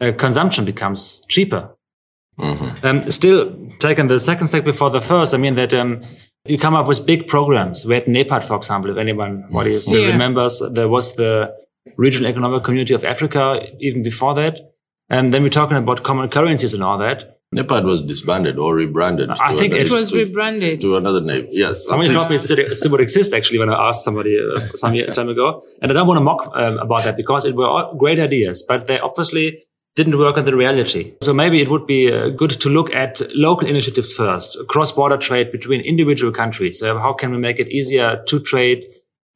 uh, 0.00 0.12
consumption 0.12 0.64
becomes 0.64 1.24
cheaper. 1.28 1.70
Mm-hmm. 2.38 2.84
Um, 2.84 3.10
still, 3.10 3.54
taking 3.78 4.08
the 4.08 4.18
second 4.18 4.48
step 4.48 4.64
before 4.64 4.90
the 4.90 5.00
first, 5.00 5.34
I 5.34 5.36
mean 5.36 5.54
that 5.54 5.72
um, 5.72 6.02
you 6.44 6.58
come 6.58 6.74
up 6.74 6.86
with 6.86 7.06
big 7.06 7.28
programs. 7.28 7.86
We 7.86 7.94
had 7.94 8.06
NEPAD, 8.06 8.42
for 8.42 8.56
example, 8.56 8.90
if 8.90 8.96
anyone 8.96 9.46
what 9.50 9.66
you 9.66 9.80
still 9.80 10.02
yeah. 10.02 10.08
remembers, 10.08 10.60
there 10.72 10.88
was 10.88 11.14
the 11.14 11.54
Regional 11.96 12.28
Economic 12.28 12.64
Community 12.64 12.94
of 12.94 13.04
Africa 13.04 13.64
even 13.78 14.02
before 14.02 14.34
that. 14.34 14.73
And 15.14 15.32
then 15.32 15.44
we're 15.44 15.48
talking 15.60 15.76
about 15.76 16.02
common 16.02 16.28
currencies 16.28 16.74
and 16.74 16.82
all 16.82 16.98
that. 16.98 17.38
NEPAD 17.54 17.84
was 17.84 18.02
disbanded 18.02 18.58
or 18.58 18.74
rebranded. 18.74 19.30
I 19.30 19.54
think 19.54 19.72
it 19.72 19.88
was 19.88 20.12
rebranded 20.12 20.80
to 20.80 20.96
another 20.96 21.20
name. 21.20 21.46
Yes. 21.50 21.86
Somebody 21.86 22.12
told 22.12 22.28
me 22.30 22.36
it 22.36 22.42
still, 22.42 22.66
still 22.74 22.90
would 22.90 23.00
actually 23.00 23.60
when 23.60 23.70
I 23.70 23.88
asked 23.88 24.02
somebody 24.02 24.36
uh, 24.36 24.58
some 24.58 24.92
time 25.18 25.28
ago. 25.28 25.62
And 25.80 25.92
I 25.92 25.94
don't 25.94 26.08
want 26.08 26.18
to 26.18 26.24
mock 26.30 26.50
um, 26.56 26.78
about 26.78 27.04
that 27.04 27.16
because 27.16 27.44
it 27.44 27.54
were 27.54 27.68
all 27.68 27.94
great 27.94 28.18
ideas, 28.18 28.64
but 28.66 28.88
they 28.88 28.98
obviously 28.98 29.62
didn't 29.94 30.18
work 30.18 30.36
in 30.36 30.44
the 30.46 30.56
reality. 30.56 31.14
So 31.22 31.32
maybe 31.32 31.62
it 31.62 31.70
would 31.70 31.86
be 31.86 32.12
uh, 32.12 32.30
good 32.30 32.50
to 32.50 32.68
look 32.68 32.92
at 32.92 33.22
local 33.36 33.68
initiatives 33.68 34.12
first, 34.12 34.58
cross-border 34.68 35.18
trade 35.18 35.52
between 35.52 35.80
individual 35.82 36.32
countries. 36.32 36.80
So 36.80 36.98
how 36.98 37.12
can 37.12 37.30
we 37.30 37.38
make 37.38 37.60
it 37.60 37.68
easier 37.68 38.20
to 38.26 38.40
trade 38.40 38.82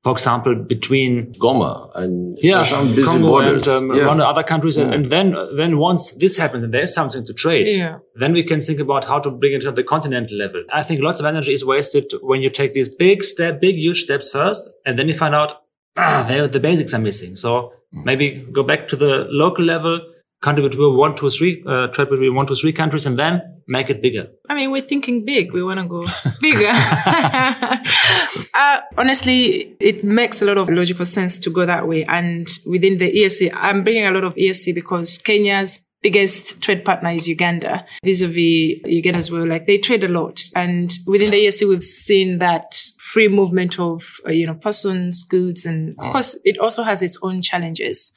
for 0.04 0.12
example, 0.12 0.54
between 0.54 1.32
Goma 1.34 1.90
and 1.96 2.38
yeah, 2.40 2.64
Congo 2.64 3.26
borders. 3.26 3.66
and 3.66 3.90
um, 3.90 3.96
yeah. 3.96 4.06
around 4.06 4.20
other 4.20 4.44
countries. 4.44 4.76
Yeah. 4.76 4.92
And, 4.92 5.06
then, 5.06 5.36
then 5.56 5.78
once 5.78 6.12
this 6.12 6.36
happens 6.36 6.64
and 6.64 6.72
there's 6.72 6.94
something 6.94 7.24
to 7.24 7.34
trade, 7.34 7.66
yeah. 7.66 7.98
then 8.14 8.32
we 8.32 8.44
can 8.44 8.60
think 8.60 8.78
about 8.78 9.04
how 9.04 9.18
to 9.18 9.30
bring 9.30 9.54
it 9.54 9.62
to 9.62 9.72
the 9.72 9.82
continental 9.82 10.36
level. 10.36 10.62
I 10.72 10.84
think 10.84 11.02
lots 11.02 11.18
of 11.18 11.26
energy 11.26 11.52
is 11.52 11.64
wasted 11.64 12.12
when 12.22 12.42
you 12.42 12.50
take 12.50 12.74
these 12.74 12.94
big 12.94 13.24
step, 13.24 13.60
big, 13.60 13.76
huge 13.76 14.02
steps 14.02 14.30
first, 14.30 14.70
and 14.86 14.98
then 14.98 15.08
you 15.08 15.14
find 15.14 15.34
out, 15.34 15.62
ah, 15.96 16.24
the 16.50 16.60
basics 16.60 16.94
are 16.94 17.00
missing. 17.00 17.34
So 17.34 17.72
mm. 17.94 18.04
maybe 18.04 18.46
go 18.52 18.62
back 18.62 18.86
to 18.88 18.96
the 18.96 19.26
local 19.30 19.64
level, 19.64 20.00
country 20.42 20.62
between 20.68 20.96
one, 20.96 21.16
two, 21.16 21.28
three, 21.28 21.64
uh, 21.66 21.88
trade 21.88 22.08
between 22.08 22.36
one, 22.36 22.46
two, 22.46 22.54
three 22.54 22.72
countries, 22.72 23.04
and 23.04 23.18
then 23.18 23.42
make 23.68 23.90
it 23.90 24.02
bigger. 24.02 24.28
I 24.48 24.54
mean, 24.54 24.70
we're 24.70 24.82
thinking 24.82 25.24
big. 25.24 25.52
We 25.52 25.62
want 25.62 25.78
to 25.80 25.86
go 25.86 26.02
bigger. 26.40 26.68
uh, 28.54 28.80
honestly, 28.96 29.76
it 29.78 30.02
makes 30.02 30.42
a 30.42 30.46
lot 30.46 30.58
of 30.58 30.68
logical 30.68 31.04
sense 31.04 31.38
to 31.40 31.50
go 31.50 31.66
that 31.66 31.86
way. 31.86 32.04
And 32.04 32.48
within 32.66 32.98
the 32.98 33.12
EAC, 33.12 33.52
I'm 33.54 33.84
bringing 33.84 34.06
a 34.06 34.10
lot 34.10 34.24
of 34.24 34.34
EAC 34.34 34.74
because 34.74 35.18
Kenya's 35.18 35.84
biggest 36.00 36.62
trade 36.62 36.84
partner 36.84 37.10
is 37.10 37.28
Uganda, 37.28 37.84
vis-a-vis 38.04 38.80
Uganda 38.84 39.18
as 39.18 39.30
well. 39.30 39.46
Like 39.46 39.66
they 39.66 39.78
trade 39.78 40.04
a 40.04 40.08
lot. 40.08 40.40
And 40.54 40.92
within 41.06 41.30
the 41.30 41.44
EAC, 41.44 41.68
we've 41.68 41.82
seen 41.82 42.38
that 42.38 42.74
free 42.98 43.28
movement 43.28 43.78
of, 43.78 44.20
uh, 44.26 44.30
you 44.30 44.46
know, 44.46 44.54
persons, 44.54 45.22
goods, 45.22 45.66
and 45.66 45.96
of 45.98 46.12
course, 46.12 46.38
it 46.44 46.58
also 46.58 46.82
has 46.82 47.02
its 47.02 47.18
own 47.22 47.42
challenges. 47.42 48.12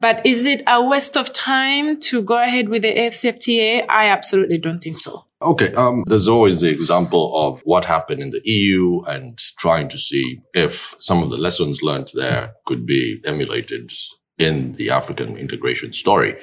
But 0.00 0.24
is 0.26 0.44
it 0.44 0.62
a 0.66 0.84
waste 0.84 1.16
of 1.16 1.32
time 1.32 1.98
to 2.00 2.22
go 2.22 2.42
ahead 2.42 2.68
with 2.68 2.82
the 2.82 2.94
AFCFTA? 2.94 3.86
I 3.88 4.08
absolutely 4.08 4.58
don't 4.58 4.80
think 4.80 4.98
so. 4.98 5.24
Okay, 5.42 5.72
um, 5.74 6.04
there's 6.06 6.28
always 6.28 6.60
the 6.60 6.70
example 6.70 7.36
of 7.36 7.60
what 7.64 7.84
happened 7.84 8.22
in 8.22 8.30
the 8.30 8.40
EU 8.44 9.00
and 9.06 9.38
trying 9.58 9.88
to 9.88 9.98
see 9.98 10.40
if 10.54 10.94
some 10.98 11.22
of 11.22 11.30
the 11.30 11.36
lessons 11.36 11.82
learned 11.82 12.10
there 12.14 12.54
could 12.66 12.86
be 12.86 13.20
emulated 13.24 13.90
in 14.38 14.72
the 14.74 14.90
African 14.90 15.36
integration 15.36 15.92
story 15.92 16.36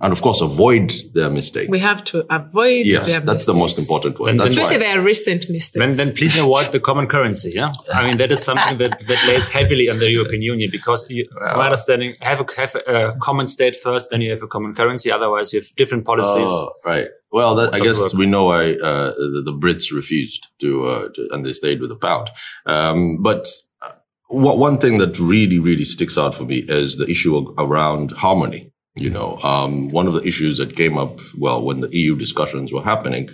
and 0.00 0.12
of 0.12 0.22
course 0.22 0.40
avoid 0.40 0.92
their 1.14 1.30
mistakes. 1.30 1.70
We 1.70 1.80
have 1.80 2.04
to 2.04 2.24
avoid 2.34 2.86
yes, 2.86 3.06
that's 3.06 3.24
mistakes. 3.24 3.46
the 3.46 3.54
most 3.54 3.78
important 3.78 4.18
one. 4.20 4.36
That's 4.36 4.50
Especially 4.50 4.76
why. 4.76 4.94
their 4.94 5.02
recent 5.02 5.48
mistakes. 5.50 5.78
Then, 5.84 5.96
then 5.96 6.14
please 6.14 6.38
avoid 6.38 6.72
the 6.72 6.80
common 6.80 7.06
currency. 7.06 7.52
Yeah, 7.54 7.72
I 7.92 8.06
mean 8.06 8.18
that 8.18 8.30
is 8.32 8.42
something 8.42 8.78
that, 8.78 9.00
that 9.06 9.26
lays 9.26 9.48
heavily 9.48 9.88
on 9.88 9.98
the 9.98 10.10
European 10.10 10.42
Union 10.42 10.70
because, 10.70 11.08
you, 11.08 11.26
from 11.30 11.58
my 11.58 11.66
understanding, 11.66 12.14
have 12.20 12.40
a 12.40 12.46
have 12.56 12.74
a 12.86 13.16
common 13.20 13.46
state 13.46 13.76
first, 13.76 14.10
then 14.10 14.20
you 14.20 14.30
have 14.30 14.42
a 14.42 14.48
common 14.48 14.74
currency. 14.74 15.10
Otherwise, 15.10 15.52
you 15.52 15.60
have 15.60 15.68
different 15.76 16.04
policies. 16.04 16.50
Oh, 16.50 16.72
right. 16.84 17.08
Well, 17.30 17.54
that, 17.56 17.74
I 17.74 17.80
guess 17.80 18.00
work. 18.00 18.14
we 18.14 18.26
know 18.26 18.46
why 18.46 18.72
uh, 18.72 19.10
the, 19.10 19.42
the 19.44 19.52
Brits 19.52 19.92
refused 19.92 20.48
to, 20.60 20.84
uh, 20.84 21.08
to, 21.10 21.28
and 21.30 21.44
they 21.44 21.52
stayed 21.52 21.80
with 21.80 21.90
the 21.90 21.96
pound. 21.96 22.30
Um, 22.64 23.18
but 23.22 23.46
uh, 23.82 23.90
what, 24.28 24.56
one 24.56 24.78
thing 24.78 24.96
that 24.98 25.18
really, 25.18 25.58
really 25.58 25.84
sticks 25.84 26.16
out 26.16 26.34
for 26.34 26.44
me 26.44 26.64
is 26.68 26.96
the 26.96 27.10
issue 27.10 27.36
of, 27.36 27.54
around 27.58 28.12
harmony. 28.12 28.72
You 28.98 29.10
know, 29.10 29.36
um, 29.44 29.88
one 29.90 30.08
of 30.08 30.14
the 30.14 30.26
issues 30.26 30.58
that 30.58 30.76
came 30.76 30.98
up, 30.98 31.20
well, 31.36 31.64
when 31.64 31.80
the 31.80 31.96
EU 31.96 32.16
discussions 32.16 32.72
were 32.72 32.82
happening, 32.82 33.28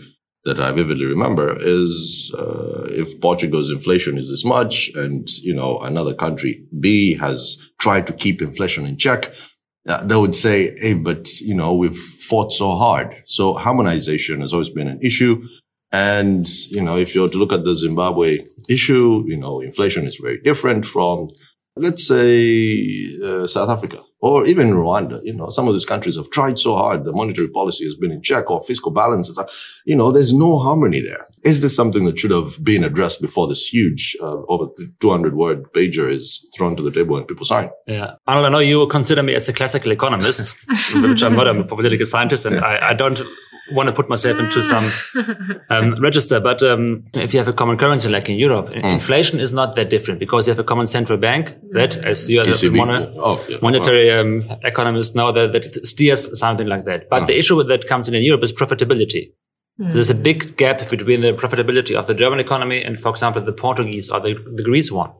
that 0.45 0.61
I 0.61 0.73
vividly 0.73 1.07
remember 1.07 1.57
is 1.59 2.33
uh, 2.37 2.87
if 2.91 3.19
Portugal's 3.21 3.71
inflation 3.71 4.19
is 4.19 4.29
this 4.29 4.45
much, 4.45 4.91
and 4.95 5.27
you 5.39 5.55
know 5.55 5.79
another 5.79 6.15
country 6.15 6.67
B 6.79 7.15
has 7.15 7.57
tried 7.81 8.07
to 8.09 8.13
keep 8.13 8.43
inflation 8.43 8.85
in 8.85 8.99
check, 8.99 9.33
uh, 9.89 10.05
they 10.05 10.17
would 10.17 10.35
say, 10.35 10.75
"Hey, 10.79 10.95
but 10.95 11.41
you 11.41 11.55
know 11.55 11.75
we've 11.75 11.97
fought 11.97 12.53
so 12.53 12.73
hard." 12.73 13.23
So 13.25 13.55
harmonization 13.55 14.41
has 14.43 14.53
always 14.53 14.71
been 14.71 14.89
an 14.89 15.01
issue, 15.01 15.43
and 15.93 16.47
you 16.71 16.83
know 16.83 16.97
if 16.97 17.15
you're 17.15 17.31
to 17.31 17.39
look 17.39 17.53
at 17.53 17.65
the 17.65 17.75
Zimbabwe 17.75 18.45
issue, 18.69 19.25
you 19.27 19.39
know 19.39 19.61
inflation 19.61 20.07
is 20.07 20.17
very 20.17 20.41
different 20.43 20.85
from, 20.85 21.31
let's 21.77 22.07
say, 22.07 23.09
uh, 23.23 23.47
South 23.47 23.71
Africa 23.71 24.03
or 24.25 24.47
even 24.47 24.71
Rwanda. 24.71 25.21
You 25.23 25.35
know 25.35 25.51
some 25.51 25.69
of 25.69 25.75
these 25.75 25.85
countries 25.85 26.17
have 26.17 26.31
tried 26.31 26.59
so 26.59 26.75
hard; 26.77 27.05
the 27.05 27.13
monetary 27.13 27.49
policy 27.49 27.85
has 27.85 27.95
been 27.95 28.11
in 28.11 28.23
check 28.23 28.51
or 28.51 28.65
fiscal 28.65 28.91
balances. 28.91 29.39
You 29.85 29.97
know 29.97 30.11
there's 30.11 30.33
no 30.33 30.59
harmony 30.59 31.01
there. 31.01 31.27
Is 31.45 31.61
this 31.61 31.77
something 31.77 32.07
that 32.07 32.19
should 32.19 32.31
have 32.31 32.65
been 32.65 32.85
addressed 32.85 33.21
before 33.21 33.47
this 33.47 33.67
huge, 33.67 34.17
uh, 34.23 34.39
over 34.49 34.65
200 35.01 35.35
word 35.35 35.71
pager 35.75 36.09
is 36.09 36.51
thrown 36.57 36.75
to 36.75 36.83
the 36.83 36.91
table 36.91 37.19
and 37.19 37.29
people 37.29 37.45
sign? 37.45 37.69
Yeah, 37.87 38.15
Arnold, 38.27 38.47
I 38.47 38.49
know 38.49 38.61
you 38.61 38.79
will 38.79 38.87
consider 38.87 39.23
me 39.23 39.35
as 39.35 39.47
a 39.51 39.53
classical 39.53 39.93
economist, 39.93 40.57
which 40.95 41.23
I'm 41.23 41.37
not. 41.37 41.47
I'm 41.47 41.61
a 41.61 41.65
political 41.65 42.07
scientist, 42.07 42.47
and 42.47 42.65
I, 42.65 42.91
I 42.91 42.95
don't 42.95 43.21
want 43.73 43.87
to 43.89 43.93
put 43.93 44.09
myself 44.09 44.39
into 44.39 44.61
some 44.63 44.85
um, 45.71 45.95
register. 46.01 46.41
But 46.41 46.63
um, 46.63 47.05
if 47.15 47.33
you 47.33 47.39
have 47.41 47.49
a 47.49 47.53
common 47.53 47.77
currency 47.77 48.09
like 48.09 48.29
in 48.29 48.37
Europe, 48.39 48.71
inflation 48.71 49.41
is 49.41 49.53
not 49.53 49.75
that 49.77 49.89
different 49.91 50.21
because 50.21 50.47
you 50.47 50.51
have 50.53 50.59
a 50.59 50.65
common 50.65 50.87
central 50.87 51.19
bank 51.19 51.55
that, 51.73 51.97
as 51.97 52.29
you 52.31 52.41
are 52.41 52.45
the 52.45 52.51
ECB. 52.51 52.77
mono- 52.77 53.13
Oh, 53.17 53.45
yeah. 53.49 53.59
monetary 53.63 54.11
um, 54.11 54.45
economist 54.65 55.15
know 55.17 55.33
that, 55.33 55.53
that 55.55 55.87
steers 55.87 56.39
something 56.39 56.67
like 56.67 56.85
that. 56.85 57.09
But 57.09 57.27
the 57.27 57.39
issue 57.39 57.63
that 57.63 57.87
comes 57.89 58.09
in 58.09 58.15
in 58.15 58.23
Europe 58.23 58.43
is 58.43 58.53
profitability. 58.53 59.33
There's 59.77 60.09
a 60.11 60.15
big 60.15 60.57
gap 60.57 60.89
between 60.89 61.21
the 61.23 61.33
profitability 61.33 61.97
of 61.97 62.07
the 62.07 62.15
German 62.15 62.39
economy 62.39 62.81
and, 62.83 62.97
for 62.99 63.09
example, 63.09 63.43
the 63.43 63.53
Portuguese 63.53 64.09
or 64.09 64.21
the, 64.21 64.35
the 64.55 64.63
Greece 64.63 64.93
one. 64.93 65.11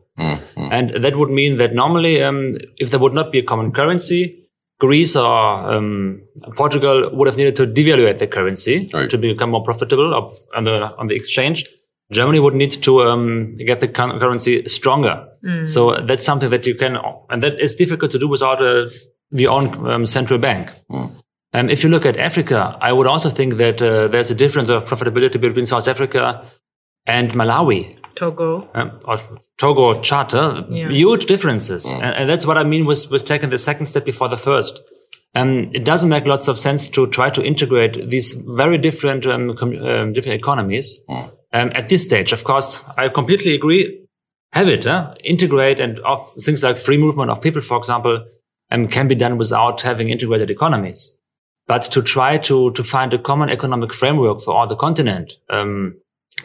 And 0.57 0.91
that 1.03 1.17
would 1.17 1.29
mean 1.29 1.57
that 1.57 1.73
normally, 1.73 2.23
um, 2.23 2.55
if 2.77 2.89
there 2.91 2.99
would 3.01 3.11
not 3.13 3.33
be 3.33 3.39
a 3.39 3.43
common 3.43 3.73
currency, 3.73 4.44
Greece 4.79 5.15
or 5.15 5.73
um, 5.73 6.21
Portugal 6.55 7.09
would 7.13 7.27
have 7.27 7.37
needed 7.37 7.55
to 7.55 7.65
devaluate 7.67 8.17
the 8.19 8.27
currency 8.27 8.89
Right. 8.93 9.09
to 9.09 9.17
become 9.17 9.51
more 9.51 9.63
profitable 9.63 10.13
of, 10.13 10.33
on 10.55 10.63
the 10.65 10.93
on 10.97 11.07
the 11.07 11.15
exchange. 11.15 11.65
Germany 12.11 12.39
would 12.39 12.53
need 12.53 12.71
to 12.83 13.01
um, 13.01 13.55
get 13.57 13.79
the 13.79 13.87
currency 13.87 14.67
stronger. 14.67 15.27
So 15.65 16.01
that's 16.01 16.23
something 16.25 16.49
that 16.49 16.65
you 16.65 16.75
can, 16.75 16.97
and 17.29 17.41
that 17.41 17.59
is 17.59 17.75
difficult 17.75 18.11
to 18.11 18.19
do 18.19 18.27
without 18.27 18.61
uh, 18.61 18.89
the 19.31 19.47
own 19.47 19.65
um, 19.87 20.05
central 20.05 20.39
bank. 20.39 20.69
Um, 21.53 21.69
if 21.69 21.83
you 21.83 21.89
look 21.89 22.05
at 22.05 22.17
Africa, 22.17 22.77
I 22.81 22.91
would 22.91 23.07
also 23.07 23.29
think 23.29 23.57
that 23.57 23.81
uh, 23.81 24.07
there's 24.07 24.29
a 24.31 24.35
difference 24.35 24.69
of 24.69 24.85
profitability 24.85 25.39
between 25.39 25.65
South 25.65 25.87
Africa 25.87 26.45
and 27.07 27.31
Malawi 27.31 27.95
Togo. 28.15 28.69
um, 28.73 28.99
or 29.05 29.17
Togo 29.57 29.81
or 29.81 30.01
Charter, 30.01 30.65
Yeah. 30.69 30.89
huge 30.89 31.25
differences. 31.25 31.91
And, 31.91 32.03
and 32.03 32.29
that's 32.29 32.45
what 32.45 32.57
I 32.57 32.63
mean 32.63 32.85
with, 32.85 33.09
with 33.11 33.25
taking 33.25 33.49
the 33.49 33.57
second 33.57 33.85
step 33.87 34.05
before 34.05 34.29
the 34.29 34.37
first. 34.37 34.79
Um, 35.35 35.69
it 35.73 35.83
doesn't 35.83 36.07
make 36.09 36.25
lots 36.25 36.47
of 36.47 36.57
sense 36.57 36.87
to 36.89 37.07
try 37.07 37.29
to 37.29 37.43
integrate 37.43 38.09
these 38.09 38.33
very 38.33 38.77
different, 38.77 39.25
um, 39.25 39.55
com- 39.57 39.75
um, 39.85 40.13
different 40.13 40.39
economies 40.39 40.99
um, 41.09 41.31
at 41.51 41.89
this 41.89 42.05
stage. 42.05 42.31
Of 42.31 42.43
course, 42.45 42.83
I 42.97 43.09
completely 43.09 43.53
agree. 43.53 44.01
Have 44.53 44.69
it, 44.69 44.85
huh? 44.85 45.13
integrate 45.23 45.81
and 45.81 45.99
of 45.99 46.19
things 46.41 46.63
like 46.63 46.77
free 46.77 46.97
movement 46.97 47.29
of 47.29 47.41
people, 47.41 47.59
for 47.61 47.77
example, 47.77 48.25
um, 48.71 48.87
can 48.87 49.09
be 49.09 49.15
done 49.15 49.37
without 49.37 49.81
having 49.81 50.09
integrated 50.09 50.49
economies. 50.49 51.17
But 51.67 51.81
to 51.91 52.01
try 52.01 52.37
to, 52.37 52.71
to 52.71 52.83
find 52.83 53.13
a 53.13 53.17
common 53.17 53.49
economic 53.49 53.91
framework 53.91 54.39
for 54.39 54.53
all 54.53 54.67
the 54.67 54.75
continent, 54.77 55.33
um, 55.49 55.95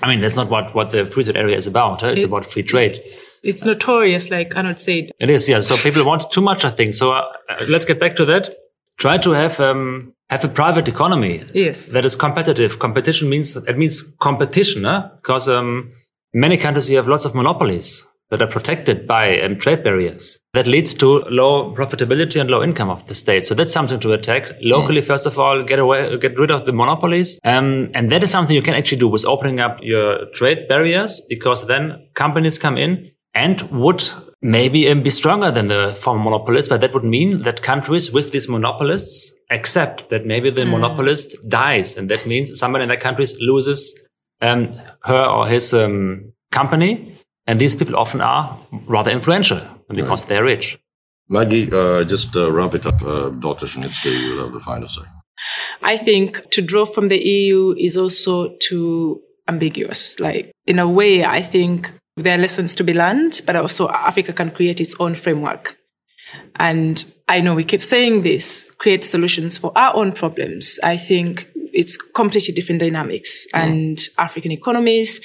I 0.03 0.09
mean, 0.09 0.21
that's 0.21 0.37
not 0.37 0.49
what, 0.51 0.75
what 0.75 0.93
the 0.93 1.05
free 1.07 1.25
trade 1.25 1.37
area 1.37 1.57
is 1.57 1.67
about. 1.67 2.01
Huh? 2.03 2.09
It's 2.09 2.23
It- 2.23 2.27
about 2.27 2.45
free 2.47 2.63
trade. 2.63 3.03
It's 3.43 3.65
notorious, 3.65 4.31
like 4.31 4.55
Arnold 4.55 4.79
said. 4.79 5.13
It 5.19 5.31
is, 5.31 5.49
yeah. 5.49 5.61
So 5.61 5.75
people 5.77 6.05
want 6.05 6.31
too 6.31 6.43
much, 6.43 6.65
I 6.67 6.71
think. 6.71 6.95
So 6.95 7.13
uh, 7.13 7.23
let's 7.69 7.87
get 7.87 7.99
back 7.99 8.15
to 8.17 8.25
that. 8.27 8.53
Try 8.99 9.17
to 9.17 9.31
have 9.31 9.59
um, 9.61 10.13
have 10.29 10.45
a 10.45 10.49
private 10.49 10.89
economy 10.89 11.43
Yes. 11.55 11.91
that 11.93 12.05
is 12.05 12.15
competitive. 12.17 12.79
Competition 12.79 13.31
means 13.31 13.55
that 13.55 13.79
means 13.79 14.03
competition, 14.19 14.85
huh? 14.85 15.09
because 15.17 15.49
um, 15.49 15.93
many 16.35 16.59
countries 16.59 16.91
you 16.91 16.99
have 16.99 17.09
lots 17.09 17.25
of 17.25 17.35
monopolies 17.35 18.07
that 18.31 18.41
are 18.41 18.47
protected 18.47 19.07
by 19.07 19.41
um, 19.41 19.57
trade 19.57 19.83
barriers. 19.83 20.39
That 20.53 20.67
leads 20.67 20.95
to 20.95 21.21
low 21.29 21.75
profitability 21.75 22.41
and 22.41 22.51
low 22.51 22.63
income 22.63 22.91
of 22.91 23.07
the 23.07 23.15
state. 23.15 23.47
So 23.47 23.55
that's 23.55 23.73
something 23.73 24.01
to 24.01 24.13
attack 24.13 24.53
locally. 24.61 25.01
First 25.01 25.27
of 25.27 25.39
all, 25.39 25.63
get 25.63 25.79
away, 25.79 26.17
get 26.19 26.39
rid 26.39 26.51
of 26.51 26.67
the 26.67 26.73
monopolies, 26.73 27.39
um, 27.45 27.91
and 27.95 28.11
that 28.11 28.23
is 28.23 28.31
something 28.31 28.55
you 28.57 28.63
can 28.63 28.75
actually 28.75 28.99
do 28.99 29.09
with 29.09 29.25
opening 29.25 29.61
up 29.61 29.79
your 29.83 30.27
trade 30.33 30.69
barriers, 30.69 31.21
because 31.29 31.67
then 31.67 32.09
companies 32.15 32.59
come 32.59 32.77
in 32.77 33.11
and 33.35 33.63
would 33.71 34.03
maybe 34.43 34.89
um, 34.89 35.03
be 35.03 35.11
stronger 35.11 35.51
than 35.51 35.69
the 35.69 35.95
former 36.01 36.23
monopolists, 36.23 36.69
but 36.69 36.81
that 36.81 36.95
would 36.95 37.05
mean 37.05 37.43
that 37.43 37.63
countries 37.63 38.11
with 38.11 38.33
these 38.33 38.49
monopolists 38.49 39.33
accept 39.51 40.09
that 40.11 40.25
maybe 40.25 40.51
the 40.51 40.65
monopolist 40.65 41.37
dies, 41.49 41.97
and 41.97 42.09
that 42.09 42.27
means 42.27 42.59
someone 42.59 42.81
in 42.81 42.89
that 42.89 43.01
country 43.01 43.25
loses 43.41 43.99
um, 44.41 44.73
her 45.05 45.25
or 45.25 45.47
his 45.47 45.75
um, 45.75 46.33
company, 46.51 47.17
and 47.51 47.61
these 47.61 47.75
people 47.75 47.97
often 47.97 48.21
are 48.21 48.57
rather 48.87 49.11
influential 49.11 49.61
because 49.89 50.25
they're 50.27 50.45
rich. 50.45 50.79
Maggie, 51.29 51.69
uh, 51.73 52.05
just 52.05 52.37
uh, 52.37 52.51
wrap 52.53 52.75
it 52.75 52.87
up. 52.87 53.03
Uh, 53.03 53.31
Dr. 53.31 53.67
Cernicky, 53.67 54.13
you'll 54.23 54.45
have 54.45 54.53
the 54.53 54.61
final 54.61 54.87
say. 54.87 55.03
I 55.83 55.97
think 55.97 56.49
to 56.53 56.63
draw 56.63 56.87
from 56.87 57.09
the 57.09 57.19
EU 57.19 57.75
is 57.77 57.97
also 57.97 58.55
too 58.61 59.21
ambiguous. 59.49 60.21
Like, 60.21 60.53
in 60.69 60.79
a 60.79 60.89
way, 60.89 61.25
I 61.25 61.43
think 61.43 61.93
there 62.17 62.39
are 62.39 62.41
lessons 62.41 62.77
to 62.77 62.85
be 62.85 62.95
learned, 62.95 63.41
but 63.47 63.57
also 63.57 63.89
Africa 63.89 64.33
can 64.33 64.53
create 64.53 64.81
its 64.81 64.95
own 65.01 65.17
framework. 65.17 65.77
And 66.55 67.05
I 67.27 67.41
know 67.41 67.57
we 67.57 67.65
keep 67.65 67.83
saying 67.83 68.23
this, 68.23 68.71
create 68.79 69.03
solutions 69.03 69.59
for 69.59 69.73
our 69.75 69.97
own 69.97 70.13
problems. 70.13 70.79
I 70.85 70.97
think 70.97 71.49
it's 71.73 71.97
completely 71.97 72.55
different 72.55 72.81
dynamics 72.81 73.49
and 73.53 73.99
African 74.19 74.53
economies 74.53 75.21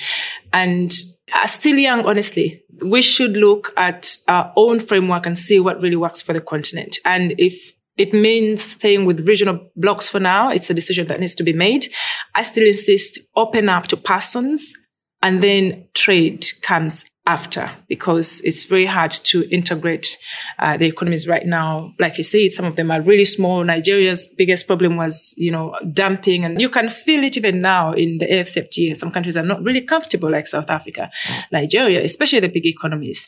and 0.52 0.92
are 1.34 1.48
still 1.48 1.78
young, 1.78 2.06
honestly. 2.06 2.64
We 2.84 3.02
should 3.02 3.32
look 3.32 3.74
at 3.78 4.18
our 4.28 4.54
own 4.56 4.80
framework 4.80 5.26
and 5.26 5.38
see 5.38 5.60
what 5.60 5.82
really 5.82 5.96
works 5.96 6.22
for 6.22 6.34
the 6.34 6.42
continent. 6.42 6.98
And 7.06 7.34
if 7.38 7.74
it 7.98 8.14
means 8.14 8.62
staying 8.62 9.06
with 9.06 9.28
regional 9.28 9.72
blocks 9.76 10.10
for 10.10 10.20
now, 10.20 10.50
it's 10.52 10.70
a 10.70 10.74
decision 10.74 11.08
that 11.08 11.20
needs 11.20 11.36
to 11.36 11.44
be 11.44 11.54
made. 11.54 11.88
I 12.36 12.44
still 12.44 12.68
insist 12.68 13.20
open 13.36 13.70
up 13.70 13.88
to 13.88 13.98
persons 13.98 14.74
and 15.22 15.42
then 15.42 15.88
trade 15.94 16.46
comes 16.62 17.06
after 17.28 17.72
because 17.88 18.40
it's 18.42 18.66
very 18.66 18.86
hard 18.86 19.10
to 19.10 19.48
integrate 19.50 20.18
uh, 20.60 20.78
the 20.78 20.86
economies 20.86 21.28
right 21.28 21.46
now. 21.46 21.94
Like 22.00 22.18
you 22.18 22.24
said, 22.24 22.52
some 22.52 22.66
of 22.66 22.76
them 22.76 22.92
are 22.92 23.02
really 23.02 23.26
small. 23.26 23.64
Nigeria's 23.64 24.28
biggest 24.28 24.68
problem 24.68 24.96
was, 24.96 25.34
you 25.38 25.52
know, 25.52 25.76
dumping 25.92 26.46
and 26.46 26.62
you 26.62 26.70
can 26.70 26.88
feel 26.90 27.24
it 27.24 27.36
even 27.36 27.62
now 27.62 27.94
in 27.94 28.20
the 28.20 28.28
AFCFTA. 28.28 28.96
Some 28.96 29.12
countries 29.12 29.36
are 29.38 29.44
not 29.44 29.64
really 29.64 29.82
comfortable 29.82 30.30
like 30.30 30.46
South 30.46 30.70
Africa, 30.70 31.10
Nigeria, 31.52 32.04
especially 32.04 32.42
the 32.42 32.50
big 32.50 32.66
economies. 32.66 33.28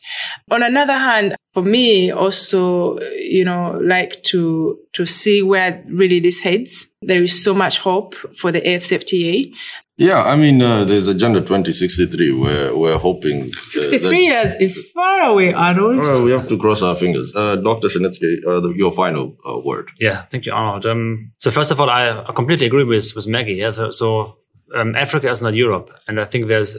On 0.52 0.62
another 0.62 0.98
hand, 0.98 1.36
for 1.54 1.64
me 1.64 2.12
also, 2.12 3.00
you 3.00 3.44
know, 3.44 3.80
like 3.82 4.22
to, 4.24 4.78
to 4.94 5.08
see 5.08 5.42
where 5.42 5.84
really 5.88 6.20
this 6.20 6.40
heads. 6.40 6.88
There 7.02 7.24
is 7.24 7.44
so 7.44 7.54
much 7.54 7.80
hope 7.80 8.16
for 8.16 8.52
the 8.52 8.62
AFCFTA. 8.62 9.54
Yeah, 9.98 10.22
I 10.22 10.36
mean, 10.36 10.62
uh, 10.62 10.84
there's 10.86 11.08
Agenda 11.08 11.40
2063 11.40 12.32
where 12.34 12.76
we're 12.78 13.00
hoping. 13.00 13.44
uh, 13.46 13.60
63 13.68 14.00
that- 14.00 14.24
years 14.24 14.56
is 14.62 14.92
far 14.92 15.22
away, 15.22 15.54
Arnold. 15.54 15.98
Well, 15.98 16.24
we 16.24 16.30
have 16.32 16.48
to 16.50 16.58
cross 16.58 16.84
our 16.84 16.96
fingers. 16.96 17.34
Uh, 17.36 17.56
Dr. 17.56 17.88
Cernicky, 17.88 18.46
uh, 18.46 18.60
the, 18.60 18.74
your 18.76 18.92
final 18.92 19.36
uh, 19.44 19.60
word. 19.60 19.90
Yeah, 20.00 20.22
thank 20.30 20.46
you, 20.46 20.54
Arnold. 20.54 20.86
Um, 20.86 21.32
so 21.40 21.50
first 21.50 21.72
of 21.72 21.82
all, 21.82 21.90
I, 21.90 22.24
I 22.28 22.32
completely 22.34 22.68
agree 22.68 22.84
with 22.84 23.16
with 23.16 23.28
Maggie. 23.28 23.56
Yeah, 23.56 23.72
so, 23.72 23.90
so 23.90 24.38
um, 24.76 24.96
Africa 24.96 25.32
is 25.32 25.42
not 25.42 25.56
Europe, 25.56 25.90
and 26.08 26.20
I 26.20 26.26
think 26.26 26.48
there's 26.48 26.76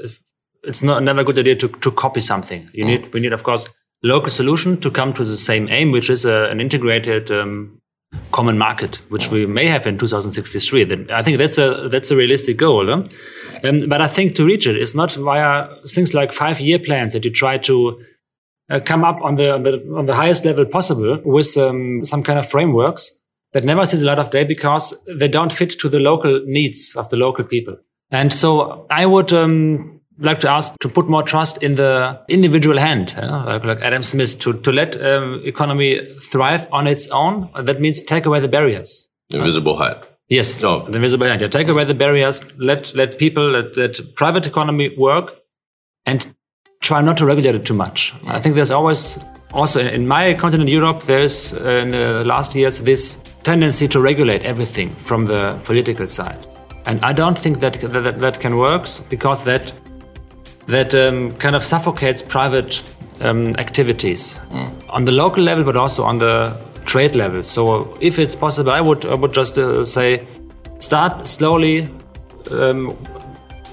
it's 0.63 0.83
not 0.85 1.03
never 1.03 1.21
a 1.21 1.25
good 1.25 1.39
idea 1.39 1.57
to 1.57 1.69
to 1.69 1.91
copy 1.91 2.21
something. 2.21 2.69
You 2.73 2.85
need 2.85 3.13
we 3.13 3.21
need 3.21 3.33
of 3.33 3.43
course 3.43 3.67
local 4.05 4.31
solution 4.31 4.77
to 4.81 4.91
come 4.93 5.13
to 5.15 5.25
the 5.25 5.37
same 5.37 5.69
aim, 5.71 5.91
which 5.91 6.09
is 6.09 6.25
a, 6.25 6.45
an 6.53 6.61
integrated 6.61 7.33
um, 7.33 7.78
common 8.33 8.59
market, 8.59 8.97
which 9.11 9.31
we 9.31 9.47
may 9.47 9.67
have 9.67 9.87
in 9.87 9.99
2063. 9.99 10.85
Then 10.85 11.11
I 11.11 11.23
think 11.23 11.39
that's 11.39 11.59
a 11.59 11.89
that's 11.89 12.11
a 12.11 12.17
realistic 12.17 12.57
goal. 12.57 12.87
Huh? 12.87 13.05
Um, 13.65 13.89
but 13.89 14.01
I 14.01 14.07
think 14.07 14.35
to 14.37 14.45
reach 14.45 14.67
it 14.67 14.77
is 14.77 14.95
not 14.95 15.13
via 15.13 15.69
things 15.87 16.15
like 16.15 16.33
five 16.33 16.61
year 16.61 16.79
plans 16.79 17.13
that 17.13 17.25
you 17.25 17.31
try 17.31 17.59
to 17.59 18.03
uh, 18.71 18.81
come 18.81 19.05
up 19.05 19.21
on 19.23 19.37
the, 19.37 19.55
on 19.55 19.63
the 19.63 19.95
on 19.97 20.07
the 20.07 20.15
highest 20.15 20.45
level 20.45 20.65
possible 20.65 21.21
with 21.25 21.57
um, 21.57 22.05
some 22.05 22.23
kind 22.23 22.39
of 22.39 22.49
frameworks 22.49 23.13
that 23.53 23.65
never 23.65 23.87
sees 23.87 24.03
a 24.03 24.07
lot 24.07 24.19
of 24.19 24.31
day 24.31 24.45
because 24.45 24.95
they 25.19 25.29
don't 25.29 25.53
fit 25.53 25.71
to 25.81 25.89
the 25.89 26.01
local 26.01 26.43
needs 26.45 26.95
of 26.97 27.09
the 27.11 27.17
local 27.17 27.45
people. 27.45 27.77
And 28.11 28.33
so 28.33 28.87
I 28.91 29.07
would 29.07 29.33
um, 29.33 29.98
like 30.19 30.41
to 30.41 30.51
ask 30.51 30.75
to 30.81 30.89
put 30.89 31.09
more 31.09 31.23
trust 31.23 31.63
in 31.63 31.77
the 31.77 32.21
individual 32.29 32.79
hand, 32.79 33.15
uh, 33.17 33.45
like, 33.47 33.65
like, 33.65 33.81
Adam 33.81 34.03
Smith, 34.03 34.39
to, 34.41 34.53
to 34.53 34.73
let 34.73 35.01
um, 35.03 35.41
economy 35.45 36.01
thrive 36.21 36.67
on 36.73 36.87
its 36.87 37.09
own. 37.09 37.49
That 37.55 37.81
means 37.81 38.03
take 38.03 38.27
away 38.27 38.41
the 38.41 38.49
barriers. 38.49 39.09
Invisible 39.33 39.77
hand. 39.77 40.07
Yes, 40.29 40.63
oh. 40.63 40.81
the 40.81 40.97
invisible 40.97 41.27
hand. 41.27 41.41
Yeah, 41.41 41.49
take 41.49 41.69
away 41.69 41.85
the 41.85 41.95
barriers. 41.95 42.43
Let 42.59 42.95
let 42.95 43.19
people 43.19 43.51
let, 43.51 43.77
let 43.77 44.15
private 44.15 44.47
economy 44.47 44.95
work, 44.97 45.37
and 46.05 46.35
try 46.81 47.01
not 47.01 47.17
to 47.19 47.27
regulate 47.27 47.55
it 47.55 47.65
too 47.65 47.75
much. 47.75 48.15
I 48.27 48.41
think 48.41 48.55
there's 48.55 48.71
always 48.71 49.19
also 49.53 49.81
in 49.81 50.07
my 50.07 50.35
continent, 50.35 50.69
Europe, 50.69 51.03
there's 51.05 51.55
uh, 51.55 51.83
in 51.83 51.89
the 51.89 52.25
last 52.25 52.55
years 52.55 52.83
this 52.83 53.23
tendency 53.43 53.89
to 53.89 54.01
regulate 54.01 54.43
everything 54.43 54.95
from 54.97 55.25
the 55.25 55.59
political 55.65 56.07
side, 56.07 56.47
and 56.85 57.03
I 57.03 57.15
don't 57.15 57.39
think 57.39 57.61
that 57.61 57.81
that, 57.81 58.21
that 58.21 58.41
can 58.41 58.57
work 58.59 58.87
because 59.09 59.45
that 59.45 59.73
that 60.69 60.95
um, 60.95 61.35
kind 61.37 61.57
of 61.57 61.65
suffocates 61.65 62.23
private 62.23 62.83
um, 63.21 63.49
activities 63.57 64.39
mm. 64.51 64.71
on 64.91 65.05
the 65.05 65.13
local 65.13 65.43
level, 65.43 65.65
but 65.65 65.77
also 65.77 66.05
on 66.05 66.19
the 66.19 66.57
trade 66.85 67.17
level. 67.17 67.43
So, 67.43 67.97
if 68.01 68.19
it's 68.19 68.37
possible, 68.37 68.71
I 68.71 68.81
would 68.81 69.05
I 69.07 69.15
would 69.15 69.33
just 69.33 69.59
uh, 69.59 69.85
say 69.85 70.27
start 70.79 71.27
slowly 71.27 71.89
um, 72.51 72.97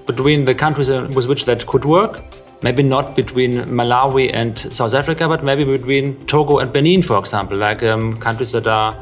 between 0.06 0.46
the 0.46 0.56
countries 0.56 0.90
with 0.90 1.28
which 1.28 1.46
that 1.46 1.66
could 1.68 1.86
work. 1.86 2.24
Maybe 2.62 2.82
not 2.82 3.16
between 3.16 3.54
Malawi 3.66 4.34
and 4.34 4.58
South 4.58 4.94
Africa, 4.94 5.28
but 5.28 5.44
maybe 5.44 5.66
between 5.66 6.26
Togo 6.26 6.58
and 6.60 6.72
Benin, 6.72 7.02
for 7.02 7.20
example, 7.20 7.58
like 7.58 7.84
um, 7.84 8.18
countries 8.18 8.54
that 8.54 8.66
are 8.66 8.96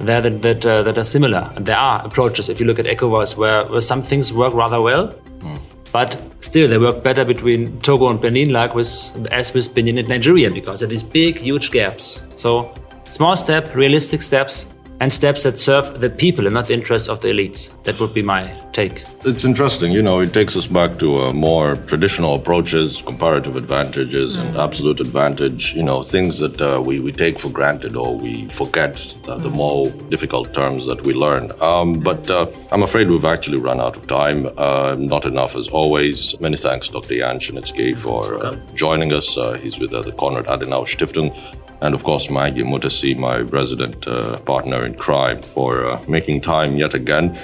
there 0.00 0.20
that 0.20 0.42
that, 0.42 0.66
uh, 0.66 0.82
that 0.82 0.98
are 0.98 1.04
similar. 1.04 1.52
And 1.54 1.64
there 1.64 1.78
are 1.78 2.04
approaches. 2.04 2.48
If 2.48 2.60
you 2.60 2.66
look 2.66 2.78
at 2.78 2.86
ECOWAS, 2.86 3.36
where, 3.36 3.64
where 3.66 3.80
some 3.80 4.02
things 4.02 4.32
work 4.32 4.52
rather 4.52 4.80
well, 4.80 5.14
mm. 5.38 5.58
But 5.92 6.20
still 6.40 6.68
they 6.68 6.78
work 6.78 7.02
better 7.02 7.24
between 7.24 7.80
Togo 7.80 8.08
and 8.08 8.20
Benin, 8.20 8.52
like 8.52 8.74
with 8.74 8.88
as 9.32 9.52
with 9.52 9.74
Benin 9.74 9.98
and 9.98 10.08
Nigeria, 10.08 10.50
because 10.50 10.80
there 10.80 10.88
these 10.88 11.02
big, 11.02 11.38
huge 11.38 11.70
gaps. 11.70 12.24
So 12.36 12.72
small 13.10 13.36
step, 13.36 13.74
realistic 13.74 14.22
steps, 14.22 14.66
and 15.00 15.12
steps 15.12 15.42
that 15.44 15.58
serve 15.58 16.00
the 16.00 16.10
people 16.10 16.46
and 16.46 16.54
not 16.54 16.66
the 16.66 16.74
interests 16.74 17.08
of 17.08 17.20
the 17.20 17.28
elites. 17.28 17.70
That 17.84 17.98
would 18.00 18.14
be 18.14 18.22
my 18.22 18.54
take. 18.88 19.04
It's 19.24 19.44
interesting, 19.44 19.92
you 19.92 20.02
know, 20.02 20.20
it 20.20 20.32
takes 20.32 20.56
us 20.56 20.66
back 20.66 20.98
to 20.98 21.08
uh, 21.20 21.32
more 21.32 21.76
traditional 21.90 22.34
approaches, 22.34 23.02
comparative 23.02 23.56
advantages, 23.56 24.36
mm. 24.36 24.40
and 24.40 24.56
absolute 24.56 25.00
advantage, 25.00 25.74
you 25.74 25.82
know, 25.82 26.02
things 26.02 26.38
that 26.38 26.60
uh, 26.60 26.80
we, 26.80 27.00
we 27.00 27.12
take 27.12 27.38
for 27.38 27.50
granted 27.50 27.96
or 27.96 28.16
we 28.16 28.48
forget 28.48 28.94
the, 29.24 29.36
the 29.36 29.50
mm. 29.50 29.62
more 29.64 29.90
difficult 30.14 30.54
terms 30.54 30.86
that 30.86 31.02
we 31.02 31.12
learn. 31.12 31.52
Um, 31.60 32.00
but 32.00 32.30
uh, 32.30 32.46
I'm 32.72 32.82
afraid 32.82 33.08
we've 33.08 33.32
actually 33.36 33.58
run 33.58 33.80
out 33.80 33.96
of 33.96 34.06
time. 34.06 34.48
Uh, 34.56 34.96
not 34.98 35.26
enough 35.26 35.54
as 35.54 35.68
always. 35.68 36.38
Many 36.40 36.56
thanks, 36.56 36.88
Dr. 36.88 37.16
Jan 37.18 37.38
Cernicky, 37.38 37.98
for 37.98 38.22
uh, 38.44 38.56
joining 38.74 39.12
us. 39.12 39.36
Uh, 39.36 39.54
he's 39.62 39.78
with 39.80 39.90
the 39.90 40.12
Konrad 40.12 40.46
Adenauer 40.46 40.86
Stiftung 40.94 41.30
and 41.82 41.94
of 41.94 42.04
course 42.04 42.28
Maggie 42.30 42.62
Mutesi, 42.62 43.16
my 43.16 43.38
resident 43.38 44.06
uh, 44.06 44.38
partner 44.40 44.84
in 44.84 44.94
crime, 44.94 45.40
for 45.40 45.86
uh, 45.86 45.98
making 46.06 46.42
time 46.42 46.76
yet 46.76 46.92
again. 46.92 47.38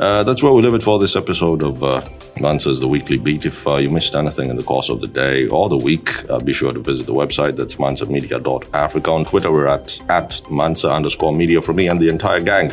Uh, 0.00 0.22
that's 0.22 0.42
where 0.42 0.52
we 0.52 0.62
leave 0.62 0.74
it 0.74 0.82
for 0.82 0.98
this 0.98 1.16
episode 1.16 1.62
of 1.62 1.82
uh, 1.82 2.06
Mansa's 2.40 2.80
The 2.80 2.88
Weekly 2.88 3.18
Beat. 3.18 3.44
If 3.44 3.66
uh, 3.66 3.76
you 3.76 3.90
missed 3.90 4.14
anything 4.14 4.48
in 4.50 4.56
the 4.56 4.62
course 4.62 4.88
of 4.88 5.00
the 5.00 5.08
day 5.08 5.48
or 5.48 5.68
the 5.68 5.76
week, 5.76 6.08
uh, 6.30 6.38
be 6.38 6.52
sure 6.52 6.72
to 6.72 6.80
visit 6.80 7.06
the 7.06 7.14
website. 7.14 7.56
That's 7.56 7.76
mansamedia.africa. 7.76 9.10
On 9.10 9.24
Twitter, 9.24 9.50
we're 9.50 9.66
at, 9.66 10.00
at 10.08 10.40
mansa 10.50 10.88
underscore 10.88 11.32
media 11.32 11.60
for 11.60 11.72
me 11.72 11.88
and 11.88 12.00
the 12.00 12.08
entire 12.08 12.40
gang. 12.40 12.70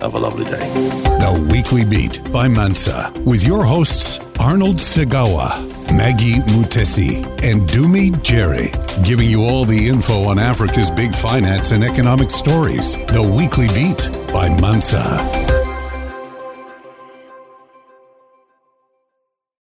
Have 0.00 0.14
a 0.14 0.18
lovely 0.18 0.44
day. 0.44 0.58
The 1.18 1.48
Weekly 1.50 1.84
Beat 1.84 2.20
by 2.32 2.46
Mansa 2.46 3.12
with 3.24 3.46
your 3.46 3.64
hosts 3.64 4.20
Arnold 4.38 4.76
Segawa. 4.76 5.72
Maggie 5.96 6.40
Mutesi, 6.50 7.24
and 7.44 7.68
Dumi 7.68 8.20
Jere, 8.22 8.72
giving 9.04 9.28
you 9.28 9.44
all 9.44 9.64
the 9.64 9.88
info 9.88 10.24
on 10.24 10.38
Africa's 10.38 10.90
big 10.90 11.14
finance 11.14 11.70
and 11.70 11.84
economic 11.84 12.30
stories. 12.30 12.96
The 13.06 13.22
Weekly 13.22 13.68
Beat 13.68 14.10
by 14.32 14.48
Mansa. 14.48 15.63